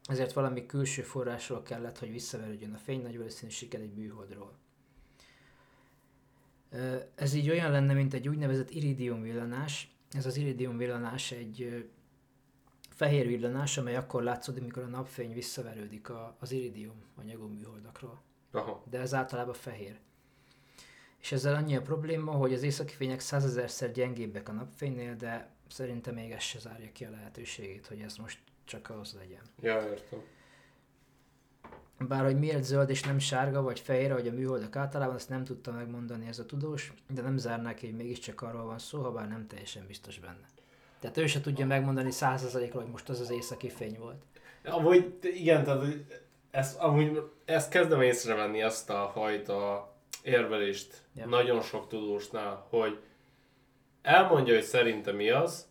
ezért 0.04 0.32
valami 0.32 0.66
külső 0.66 1.02
forrásról 1.02 1.62
kellett, 1.62 1.98
hogy 1.98 2.10
visszaverődjön 2.10 2.74
a 2.74 2.78
fény, 2.78 3.02
nagy 3.02 3.16
valószínűséggel 3.16 3.80
egy 3.80 3.94
műholdról. 3.94 4.52
Ez 7.14 7.34
így 7.34 7.50
olyan 7.50 7.70
lenne, 7.70 7.92
mint 7.92 8.14
egy 8.14 8.28
úgynevezett 8.28 8.70
iridium 8.70 9.22
villanás, 9.22 9.90
ez 10.10 10.26
az 10.26 10.36
iridium 10.36 10.76
villanás 10.76 11.32
egy 11.32 11.88
fehér 12.90 13.26
villanás, 13.26 13.78
amely 13.78 13.96
akkor 13.96 14.22
látszódik, 14.22 14.62
mikor 14.62 14.82
a 14.82 14.86
napfény 14.86 15.32
visszaverődik 15.32 16.08
a, 16.08 16.36
az 16.40 16.52
iridium 16.52 17.02
anyagú 17.16 17.46
műholdakról. 17.46 18.22
Aha. 18.50 18.84
De 18.90 18.98
ez 18.98 19.14
általában 19.14 19.54
fehér. 19.54 19.98
És 21.20 21.32
ezzel 21.32 21.54
annyi 21.54 21.76
a 21.76 21.82
probléma, 21.82 22.32
hogy 22.32 22.52
az 22.52 22.62
északi 22.62 22.94
fények 22.94 23.20
százezerszer 23.20 23.92
gyengébbek 23.92 24.48
a 24.48 24.52
napfénynél, 24.52 25.14
de 25.16 25.50
szerintem 25.68 26.14
még 26.14 26.30
ez 26.30 26.42
se 26.42 26.58
zárja 26.58 26.92
ki 26.92 27.04
a 27.04 27.10
lehetőségét, 27.10 27.86
hogy 27.86 28.00
ez 28.00 28.16
most 28.16 28.38
csak 28.64 28.90
az 28.90 29.16
legyen. 29.18 29.42
Ja, 29.60 29.90
értem. 29.90 30.22
Bár 31.98 32.24
hogy 32.24 32.38
miért 32.38 32.64
zöld 32.64 32.90
és 32.90 33.02
nem 33.02 33.18
sárga 33.18 33.62
vagy 33.62 33.80
fehér, 33.80 34.12
vagy 34.12 34.28
a 34.28 34.32
műholdak 34.32 34.76
általában, 34.76 35.14
ezt 35.14 35.28
nem 35.28 35.44
tudta 35.44 35.72
megmondani 35.72 36.26
ez 36.26 36.38
a 36.38 36.46
tudós, 36.46 36.92
de 37.14 37.22
nem 37.22 37.36
zárnák 37.36 37.80
hogy 37.80 37.96
mégiscsak 37.96 38.42
arról 38.42 38.64
van 38.64 38.78
szó, 38.78 39.02
ha 39.02 39.12
bár 39.12 39.28
nem 39.28 39.46
teljesen 39.46 39.84
biztos 39.86 40.18
benne. 40.18 40.46
Tehát 41.00 41.16
ő 41.16 41.26
se 41.26 41.40
tudja 41.40 41.66
megmondani 41.66 42.10
százszerzalékra, 42.10 42.80
hogy 42.80 42.90
most 42.90 43.08
az 43.08 43.20
az 43.20 43.30
északi 43.30 43.68
fény 43.68 43.96
volt. 43.98 44.22
Amúgy 44.64 45.18
igen, 45.22 45.64
tehát 45.64 45.84
ezt, 46.50 46.78
amúgy, 46.78 47.22
ezt 47.44 47.70
kezdem 47.70 48.00
észrevenni, 48.00 48.60
ezt 48.60 48.90
a 48.90 49.10
fajta 49.14 49.92
érvelést 50.22 51.02
ja. 51.14 51.26
nagyon 51.26 51.62
sok 51.62 51.88
tudósnál, 51.88 52.66
hogy 52.68 52.98
elmondja, 54.02 54.54
hogy 54.54 54.62
szerintem 54.62 55.16
mi 55.16 55.30
az, 55.30 55.66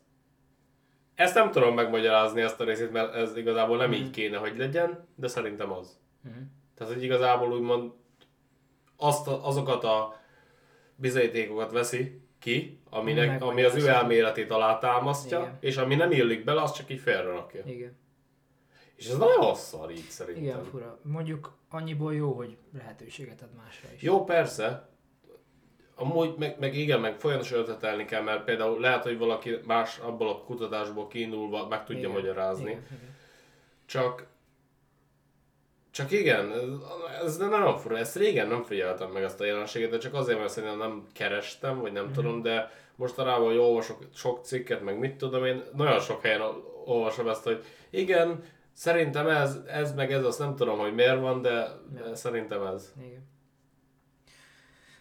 ezt 1.15 1.35
nem 1.35 1.51
tudom 1.51 1.73
megmagyarázni 1.73 2.41
ezt 2.41 2.59
a 2.59 2.63
részét, 2.63 2.91
mert 2.91 3.13
ez 3.13 3.37
igazából 3.37 3.77
nem 3.77 3.89
mm. 3.89 3.93
így 3.93 4.09
kéne, 4.09 4.37
hogy 4.37 4.57
legyen, 4.57 5.07
de 5.15 5.27
szerintem 5.27 5.71
az. 5.71 5.97
Uh-huh. 6.25 6.41
Tehát, 6.75 6.93
hogy 6.93 7.03
igazából 7.03 7.51
úgymond 7.51 7.91
azt 8.97 9.27
azokat 9.27 9.83
a 9.83 10.19
bizonyítékokat 10.95 11.71
veszi 11.71 12.21
ki, 12.39 12.79
aminek, 12.89 13.27
Meg 13.27 13.41
ami 13.41 13.63
az 13.63 13.75
ő 13.75 13.87
elméletét 13.87 14.51
alátámasztja, 14.51 15.39
Igen. 15.39 15.57
és 15.59 15.77
ami 15.77 15.95
nem 15.95 16.11
illik 16.11 16.43
bele, 16.43 16.61
azt 16.61 16.75
csak 16.75 16.89
így 16.89 16.99
félrerakja. 16.99 17.61
Igen. 17.65 17.97
És 18.95 19.07
ez 19.07 19.17
nagyon 19.17 19.55
szar 19.55 19.91
így 19.91 20.09
szerintem. 20.09 20.43
Igen, 20.43 20.63
fura. 20.63 20.99
Mondjuk 21.03 21.57
annyiból 21.69 22.15
jó, 22.15 22.31
hogy 22.33 22.57
lehetőséget 22.73 23.41
ad 23.41 23.53
másra 23.57 23.89
is. 23.95 24.01
Jó, 24.01 24.23
persze. 24.23 24.89
Amúgy 25.95 26.35
meg, 26.37 26.59
meg 26.59 26.75
igen, 26.75 26.99
meg 26.99 27.19
folyamatosan 27.19 27.59
ötletelni 27.59 28.05
kell, 28.05 28.21
mert 28.21 28.43
például 28.43 28.79
lehet, 28.79 29.03
hogy 29.03 29.17
valaki 29.17 29.57
más 29.65 29.97
abból 29.97 30.29
a 30.29 30.41
kutatásból 30.41 31.07
kiindulva 31.07 31.67
meg 31.67 31.85
tudja 31.85 32.01
igen, 32.01 32.11
magyarázni. 32.11 32.69
Igen, 32.69 32.85
igen. 32.85 33.15
Csak 33.85 34.27
csak 35.97 36.11
igen, 36.11 36.51
ez, 37.23 37.37
nagyon 37.37 37.77
fura, 37.77 37.97
ezt 37.97 38.15
régen 38.15 38.47
nem 38.47 38.63
figyeltem 38.63 39.09
meg 39.11 39.23
ezt 39.23 39.41
a 39.41 39.45
jelenséget, 39.45 39.89
de 39.89 39.97
csak 39.97 40.13
azért, 40.13 40.39
mert 40.39 40.51
szerintem 40.51 40.77
nem 40.77 41.07
kerestem, 41.13 41.79
vagy 41.79 41.91
nem 41.91 42.05
mm. 42.05 42.11
tudom, 42.11 42.41
de 42.41 42.71
mostanában, 42.95 43.45
hogy 43.45 43.57
olvasok 43.57 44.07
sok 44.13 44.45
cikket, 44.45 44.83
meg 44.83 44.99
mit 44.99 45.15
tudom 45.15 45.45
én, 45.45 45.63
nagyon 45.75 45.99
sok 45.99 46.21
helyen 46.21 46.41
olvasom 46.85 47.27
ezt, 47.27 47.43
hogy 47.43 47.63
igen, 47.89 48.43
szerintem 48.73 49.27
ez, 49.27 49.59
ez 49.67 49.93
meg 49.93 50.11
ez, 50.11 50.25
azt 50.25 50.39
nem 50.39 50.55
tudom, 50.55 50.79
hogy 50.79 50.93
miért 50.93 51.19
van, 51.19 51.41
de 51.41 51.67
ja. 51.95 52.15
szerintem 52.15 52.65
ez. 52.65 52.93
Igen. 52.99 53.27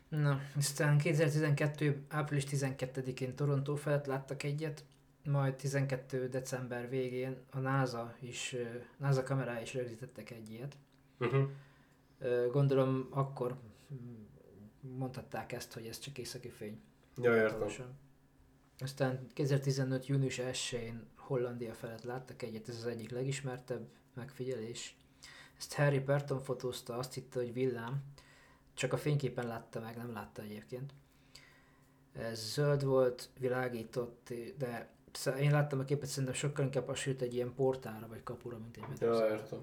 Na, 0.08 0.40
aztán 0.56 0.98
2012. 0.98 2.04
április 2.08 2.44
12-én 2.50 3.34
Torontó 3.34 3.74
felett 3.74 4.06
láttak 4.06 4.42
egyet, 4.42 4.84
majd 5.24 5.54
12. 5.54 6.28
december 6.28 6.88
végén 6.88 7.36
a 7.50 7.58
NASA 7.58 8.14
is, 8.20 8.56
NASA 8.96 9.22
kamerái 9.22 9.62
is 9.62 9.74
rögzítettek 9.74 10.30
egy 10.30 10.50
ilyet. 10.50 10.76
Uh-huh. 11.18 11.48
Gondolom 12.50 13.06
akkor 13.10 13.56
mondhatták 14.80 15.52
ezt, 15.52 15.72
hogy 15.72 15.86
ez 15.86 15.98
csak 15.98 16.18
északi 16.18 16.48
fény. 16.48 16.80
Ja, 17.16 17.34
értem. 17.34 17.96
Aztán 18.78 19.26
2015. 19.32 20.06
június 20.06 20.40
1-én 20.42 21.06
Hollandia 21.16 21.74
felett 21.74 22.02
láttak 22.02 22.42
egyet, 22.42 22.68
ez 22.68 22.76
az 22.76 22.86
egyik 22.86 23.10
legismertebb 23.10 23.88
megfigyelés. 24.14 24.96
Ezt 25.58 25.74
Harry 25.74 25.98
Burton 25.98 26.42
fotózta, 26.42 26.96
azt 26.96 27.14
hitte, 27.14 27.38
hogy 27.38 27.52
villám, 27.52 28.02
csak 28.74 28.92
a 28.92 28.96
fényképen 28.96 29.46
látta 29.46 29.80
meg, 29.80 29.96
nem 29.96 30.12
látta 30.12 30.42
egyébként. 30.42 30.94
Ez 32.12 32.52
zöld 32.52 32.84
volt, 32.84 33.28
világított, 33.38 34.32
de 34.58 34.90
én 35.40 35.50
láttam 35.50 35.78
a 35.78 35.84
képet, 35.84 36.08
szerintem 36.08 36.34
sokkal 36.34 36.64
inkább 36.64 36.86
hasonlít 36.86 37.22
egy 37.22 37.34
ilyen 37.34 37.54
portára 37.54 38.06
vagy 38.06 38.22
kapura, 38.22 38.58
mint 38.58 38.76
egy 38.76 39.00
Ja, 39.00 39.28
értem. 39.28 39.60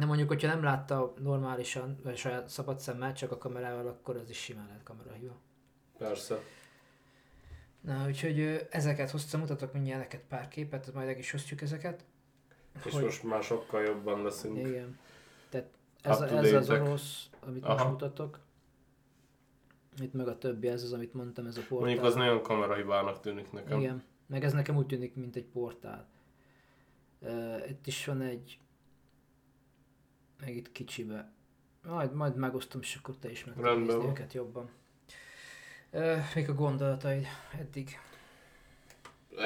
De 0.00 0.06
mondjuk, 0.06 0.28
hogyha 0.28 0.48
nem 0.48 0.62
látta 0.62 1.14
normálisan, 1.18 1.98
vagy 2.02 2.16
saját 2.16 2.48
szabad 2.48 2.78
szemmel, 2.78 3.12
csak 3.12 3.32
a 3.32 3.38
kamerával, 3.38 3.86
akkor 3.86 4.16
az 4.16 4.30
is 4.30 4.38
simán 4.38 4.66
lehet 4.66 4.82
kamerahíva. 4.82 5.36
Persze. 5.98 6.38
Na, 7.80 8.06
úgyhogy 8.06 8.66
ezeket 8.70 9.10
hoztam, 9.10 9.40
mutatok 9.40 9.72
mindjárt 9.72 10.00
neked 10.00 10.20
pár 10.20 10.48
képet, 10.48 10.94
majd 10.94 11.06
meg 11.06 11.18
is 11.18 11.32
osztjuk 11.32 11.60
ezeket. 11.60 12.04
És 12.84 12.92
hogy... 12.92 13.02
most 13.02 13.22
már 13.22 13.42
sokkal 13.42 13.82
jobban 13.82 14.22
leszünk. 14.22 14.58
Igen. 14.58 14.98
Tehát 15.48 15.68
ez, 16.02 16.20
a, 16.20 16.26
ez 16.26 16.52
az 16.52 16.70
orosz, 16.70 17.30
amit 17.40 17.64
Aha. 17.64 17.74
most 17.74 17.90
mutatok. 17.90 18.40
Itt 19.98 20.12
meg 20.12 20.28
a 20.28 20.38
többi, 20.38 20.68
ez 20.68 20.82
az, 20.82 20.92
amit 20.92 21.14
mondtam, 21.14 21.46
ez 21.46 21.56
a 21.56 21.60
portál. 21.68 21.86
Mondjuk 21.86 22.04
az 22.04 22.14
nagyon 22.14 22.42
kamerahibának 22.42 23.20
tűnik 23.20 23.52
nekem. 23.52 23.78
Igen, 23.80 24.02
meg 24.26 24.44
ez 24.44 24.52
nekem 24.52 24.76
úgy 24.76 24.86
tűnik, 24.86 25.14
mint 25.14 25.36
egy 25.36 25.46
portál. 25.46 26.08
Uh, 27.18 27.68
itt 27.68 27.86
is 27.86 28.06
van 28.06 28.20
egy, 28.20 28.58
meg 30.40 30.56
itt 30.56 30.72
kicsibe. 30.72 31.32
Majd, 31.82 32.12
majd 32.12 32.36
megosztom, 32.36 32.80
és 32.80 32.94
akkor 32.94 33.16
te 33.16 33.30
is 33.30 33.44
meg 33.44 33.54
tudod 33.54 34.04
őket 34.04 34.32
jobban. 34.32 34.70
Még 36.34 36.48
a 36.48 36.54
gondolataid 36.54 37.26
eddig? 37.58 37.98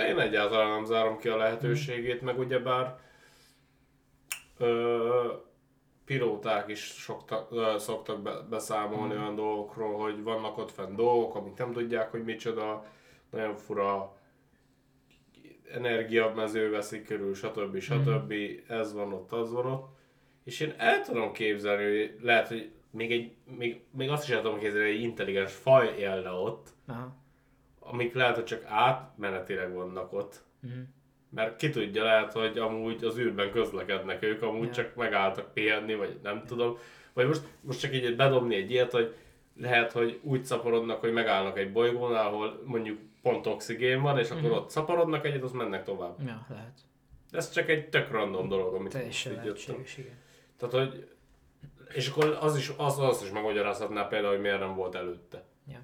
Én 0.08 0.18
egyáltalán 0.18 0.70
nem 0.70 0.84
zárom 0.84 1.18
ki 1.18 1.28
a 1.28 1.36
lehetőségét, 1.36 2.22
mm. 2.22 2.24
meg 2.24 2.38
ugyebár 2.38 2.98
ö, 4.56 5.32
pilóták 6.04 6.68
is 6.68 6.80
sokta, 6.80 7.48
ö, 7.50 7.74
szoktak 7.78 8.22
be, 8.22 8.40
beszámolni 8.50 9.14
mm. 9.14 9.18
olyan 9.18 9.34
dolgokról, 9.34 9.98
hogy 9.98 10.22
vannak 10.22 10.58
ott 10.58 10.70
fenn 10.70 10.96
dolgok, 10.96 11.34
amik 11.34 11.56
nem 11.56 11.72
tudják, 11.72 12.10
hogy 12.10 12.24
micsoda, 12.24 12.86
nagyon 13.30 13.56
fura 13.56 14.16
energiamező 15.72 16.70
veszik 16.70 17.06
körül, 17.06 17.34
stb. 17.34 17.78
stb. 17.78 18.32
Mm. 18.32 18.56
Ez 18.68 18.92
van 18.92 19.12
ott, 19.12 19.32
az 19.32 19.52
van 19.52 19.66
ott. 19.66 19.93
És 20.44 20.60
én 20.60 20.74
el 20.76 21.02
tudom 21.02 21.32
képzelni, 21.32 21.84
hogy 21.84 22.18
lehet, 22.20 22.48
hogy 22.48 22.70
még, 22.90 23.12
egy, 23.12 23.32
még, 23.56 23.80
még 23.90 24.10
azt 24.10 24.28
is 24.28 24.34
el 24.34 24.42
tudom 24.42 24.58
képzelni, 24.58 24.86
hogy 24.86 24.96
egy 24.96 25.02
intelligens 25.02 25.52
faj 25.52 25.94
élne 25.98 26.30
ott, 26.30 26.68
Aha. 26.86 27.16
amik 27.80 28.14
lehet, 28.14 28.34
hogy 28.34 28.44
csak 28.44 28.64
átmenetileg 28.64 29.74
vannak 29.74 30.12
ott. 30.12 30.42
Mm. 30.66 30.82
Mert 31.28 31.56
ki 31.56 31.70
tudja, 31.70 32.04
lehet, 32.04 32.32
hogy 32.32 32.58
amúgy 32.58 33.04
az 33.04 33.18
űrben 33.18 33.50
közlekednek 33.50 34.22
ők, 34.22 34.42
amúgy 34.42 34.62
yeah. 34.62 34.74
csak 34.74 34.94
megálltak 34.94 35.52
pihenni, 35.52 35.94
vagy 35.94 36.18
nem 36.22 36.34
yeah. 36.34 36.46
tudom. 36.46 36.78
Vagy 37.12 37.26
most, 37.26 37.42
most 37.60 37.80
csak 37.80 37.94
így 37.94 38.16
bedobni 38.16 38.54
egy 38.54 38.70
ilyet, 38.70 38.92
hogy 38.92 39.14
lehet, 39.56 39.92
hogy 39.92 40.20
úgy 40.22 40.44
szaporodnak, 40.44 41.00
hogy 41.00 41.12
megállnak 41.12 41.58
egy 41.58 41.72
bolygónál, 41.72 42.26
ahol 42.26 42.62
mondjuk 42.64 42.98
pont 43.22 43.46
oxigén 43.46 44.00
van, 44.00 44.18
és 44.18 44.30
akkor 44.30 44.48
mm. 44.50 44.52
ott 44.52 44.70
szaporodnak 44.70 45.26
egyet, 45.26 45.42
azt 45.42 45.54
mennek 45.54 45.84
tovább. 45.84 46.16
Ja, 46.26 46.46
lehet. 46.48 46.78
Ez 47.30 47.50
csak 47.50 47.68
egy 47.68 47.88
tök 47.88 48.10
random 48.10 48.48
dolog, 48.48 48.74
amit 48.74 48.92
Teljesen 48.92 49.32
lehetséges, 49.32 49.98
igen. 49.98 50.22
Tehát, 50.56 50.74
hogy 50.74 51.08
és 51.94 52.08
akkor 52.08 52.38
az 52.40 52.56
is, 52.56 52.72
az, 52.76 52.98
az 52.98 53.22
is 53.22 53.30
megmagyarázhatná 53.30 54.06
például, 54.06 54.32
hogy 54.32 54.42
miért 54.42 54.58
nem 54.58 54.74
volt 54.74 54.94
előtte. 54.94 55.44
Ja. 55.66 55.80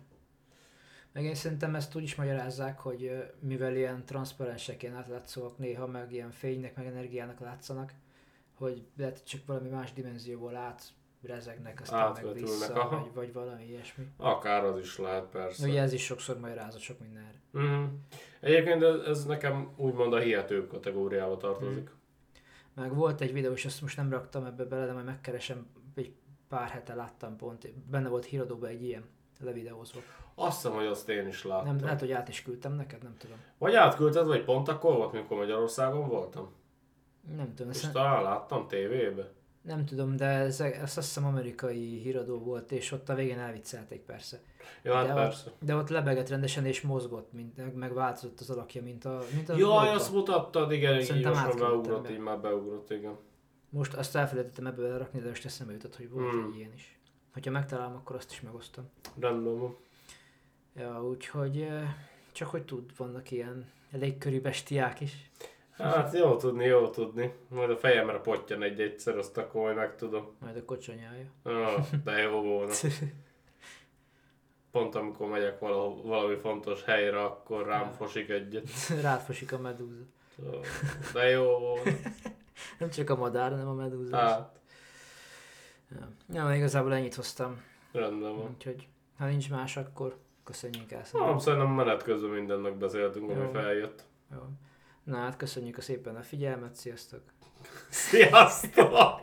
Meg 1.13 1.25
én 1.25 1.35
szerintem 1.35 1.75
ezt 1.75 1.95
úgy 1.95 2.03
is 2.03 2.15
magyarázzák, 2.15 2.81
hogy 2.81 3.33
mivel 3.41 3.77
ilyen 3.77 4.05
transzparensek, 4.05 4.83
ilyen 4.83 4.95
átlátszóak 4.95 5.59
néha, 5.59 5.87
meg 5.87 6.13
ilyen 6.13 6.31
fénynek, 6.31 6.77
meg 6.77 6.87
energiának 6.87 7.41
látszanak, 7.41 7.93
hogy 8.55 8.87
lehet 8.97 9.25
csak 9.25 9.41
valami 9.47 9.69
más 9.69 9.93
dimenzióból 9.93 10.57
át 10.57 10.83
rezegnek, 11.23 11.81
aztán 11.81 12.13
meg 12.13 12.33
vissza, 12.33 12.89
vagy, 12.91 13.15
vagy 13.15 13.33
valami 13.33 13.65
ilyesmi. 13.65 14.05
Akár 14.17 14.65
az 14.65 14.79
is 14.79 14.99
lehet, 14.99 15.25
persze. 15.25 15.69
Ugye 15.69 15.81
ez 15.81 15.93
is 15.93 16.05
sokszor 16.05 16.39
magyarázott 16.39 16.81
sok 16.81 16.99
mindenre. 17.01 17.41
Mm. 17.59 17.85
Egyébként 18.41 18.83
ez, 18.83 19.01
ez 19.01 19.25
nekem 19.25 19.73
úgymond 19.77 20.13
a 20.13 20.19
hihető 20.19 20.67
kategóriába 20.67 21.37
tartozik. 21.37 21.91
Mm. 21.91 22.00
Meg 22.81 22.95
volt 22.95 23.21
egy 23.21 23.33
videó, 23.33 23.53
és 23.53 23.65
azt 23.65 23.81
most 23.81 23.97
nem 23.97 24.11
raktam 24.11 24.45
ebbe 24.45 24.65
bele, 24.65 24.87
de 24.87 24.93
majd 24.93 25.05
megkeresem, 25.05 25.67
egy 25.95 26.13
pár 26.49 26.69
hete 26.69 26.95
láttam 26.95 27.37
pont, 27.37 27.73
benne 27.91 28.09
volt 28.09 28.25
híradóban 28.25 28.69
egy 28.69 28.83
ilyen 28.83 29.05
levideózva. 29.41 30.01
Azt 30.35 30.63
hiszem, 30.63 30.77
hogy 30.77 30.87
azt 30.87 31.09
én 31.09 31.27
is 31.27 31.45
láttam. 31.45 31.75
Nem, 31.75 31.85
lehet, 31.85 32.01
hogy 32.01 32.13
át 32.13 32.29
is 32.29 32.43
küldtem 32.43 32.73
neked, 32.73 33.03
nem 33.03 33.17
tudom. 33.19 33.37
Vagy 33.59 33.75
átküldted, 33.75 34.27
vagy 34.27 34.45
pont 34.45 34.69
akkor 34.69 34.97
volt, 34.97 35.13
mikor 35.13 35.37
Magyarországon 35.37 36.09
voltam? 36.09 36.53
Nem 37.37 37.55
tudom. 37.55 37.73
És 37.73 37.89
talán 37.93 38.23
láttam 38.23 38.69
tévébe? 38.69 39.33
Nem 39.63 39.85
tudom, 39.85 40.17
de 40.17 40.25
ez, 40.25 40.61
ez 40.61 40.83
azt 40.83 40.95
hiszem 40.95 41.25
amerikai 41.25 41.99
híradó 41.99 42.39
volt, 42.39 42.73
és 42.73 42.93
ott 42.93 43.09
a 43.09 43.15
végén 43.15 43.39
elviccelték 43.39 44.01
persze. 44.01 44.41
Ja, 44.83 44.95
hát 44.95 45.07
de 45.07 45.13
persze. 45.13 45.49
Ott, 45.49 45.57
de 45.61 45.75
ott 45.75 45.89
lebegett 45.89 46.29
rendesen 46.29 46.67
és 46.67 46.81
mozgott, 46.81 47.33
mint, 47.33 47.77
meg 47.77 47.95
változott 47.95 48.41
az 48.41 48.51
alakja, 48.51 48.83
mint 48.83 49.05
a 49.05 49.23
mint 49.35 49.49
a 49.49 49.57
Jaj, 49.57 49.89
azt 49.89 50.13
mutattad, 50.13 50.73
igen, 50.73 51.03
Szerintem 51.03 51.33
így 51.33 51.45
most 51.45 51.59
beugrott, 51.59 52.03
be. 52.03 52.11
így 52.11 52.19
már 52.19 52.39
beugrott, 52.41 52.91
igen. 52.91 53.17
Most 53.71 53.95
azt 53.95 54.17
elfelejtettem 54.17 54.67
ebből 54.67 54.99
rakni, 54.99 55.21
de 55.21 55.29
most 55.29 55.45
eszembe 55.45 55.73
jutott, 55.73 55.97
hogy 55.97 56.11
volt 56.11 56.31
hmm. 56.31 56.51
egy 56.53 56.59
ilyen 56.59 56.73
is. 56.75 56.99
Ha 57.43 57.51
megtalálom, 57.51 57.97
akkor 57.97 58.17
azt 58.17 58.31
is 58.31 58.41
megosztom. 58.41 58.85
Rendben. 59.19 59.75
Ja, 60.77 61.05
úgyhogy 61.05 61.69
csak 62.33 62.49
hogy 62.49 62.65
tud, 62.65 62.97
vannak 62.97 63.31
ilyen 63.31 63.71
légkörű 63.91 64.41
bestiák 64.41 65.01
is. 65.01 65.31
Hát 65.81 66.15
jó 66.15 66.37
tudni, 66.37 66.65
jó 66.65 66.89
tudni. 66.89 67.35
Majd 67.49 67.71
a 67.71 67.77
fejemre 67.77 68.19
pottyan 68.19 68.63
egy 68.63 68.81
egyszer, 68.81 69.17
azt 69.17 69.39
akkor 69.39 69.63
majd 69.63 69.77
megtudom. 69.77 70.37
Majd 70.39 70.57
a 70.57 70.65
kocsonyája. 70.65 71.27
Ah, 71.43 71.85
de 72.05 72.13
jó 72.13 72.43
volna. 72.43 72.73
Pont 74.71 74.95
amikor 74.95 75.29
megyek 75.29 75.59
valahol, 75.59 76.03
valami 76.03 76.37
fontos 76.37 76.85
helyre, 76.85 77.23
akkor 77.23 77.67
rám 77.67 77.85
ja. 77.85 77.93
fosik 77.93 78.29
egyet. 78.29 78.69
Rád 79.03 79.21
fosik 79.21 79.53
a 79.53 79.59
medúza. 79.59 80.03
De 81.13 81.29
jó 81.29 81.59
volna. 81.59 81.91
Nem 82.79 82.91
csak 82.91 83.11
a 83.11 83.17
madár, 83.17 83.51
hanem 83.51 83.69
a 83.69 83.75
medúza. 83.75 84.17
Hát. 84.17 84.61
Ja. 85.91 86.09
ja, 86.33 86.55
igazából 86.55 86.95
ennyit 86.95 87.15
hoztam. 87.15 87.63
Rendben 87.93 88.37
van. 88.37 88.51
Úgyhogy, 88.55 88.89
ha 89.19 89.27
nincs 89.27 89.51
más, 89.51 89.77
akkor 89.77 90.17
köszönjük 90.45 90.93
el. 90.93 91.03
Nem, 91.13 91.39
szerintem 91.39 91.69
menet 91.69 92.03
közben 92.03 92.31
mindennek 92.31 92.77
beszéltünk, 92.77 93.31
ami 93.31 93.49
feljött. 93.53 94.05
Jó. 94.33 94.39
Na 95.11 95.17
hát 95.17 95.37
köszönjük 95.37 95.79
a 95.79 95.81
szépen 95.81 96.17
a 96.17 96.23
figyelmet, 96.23 96.75
sziasztok! 96.75 97.23
Sziasztok! 97.89 99.21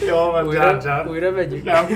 Jó, 0.08 0.30
mert 0.30 0.46
újra, 0.46 1.04
újra 1.08 1.30
megyünk? 1.30 1.64
Nem. 1.64 1.86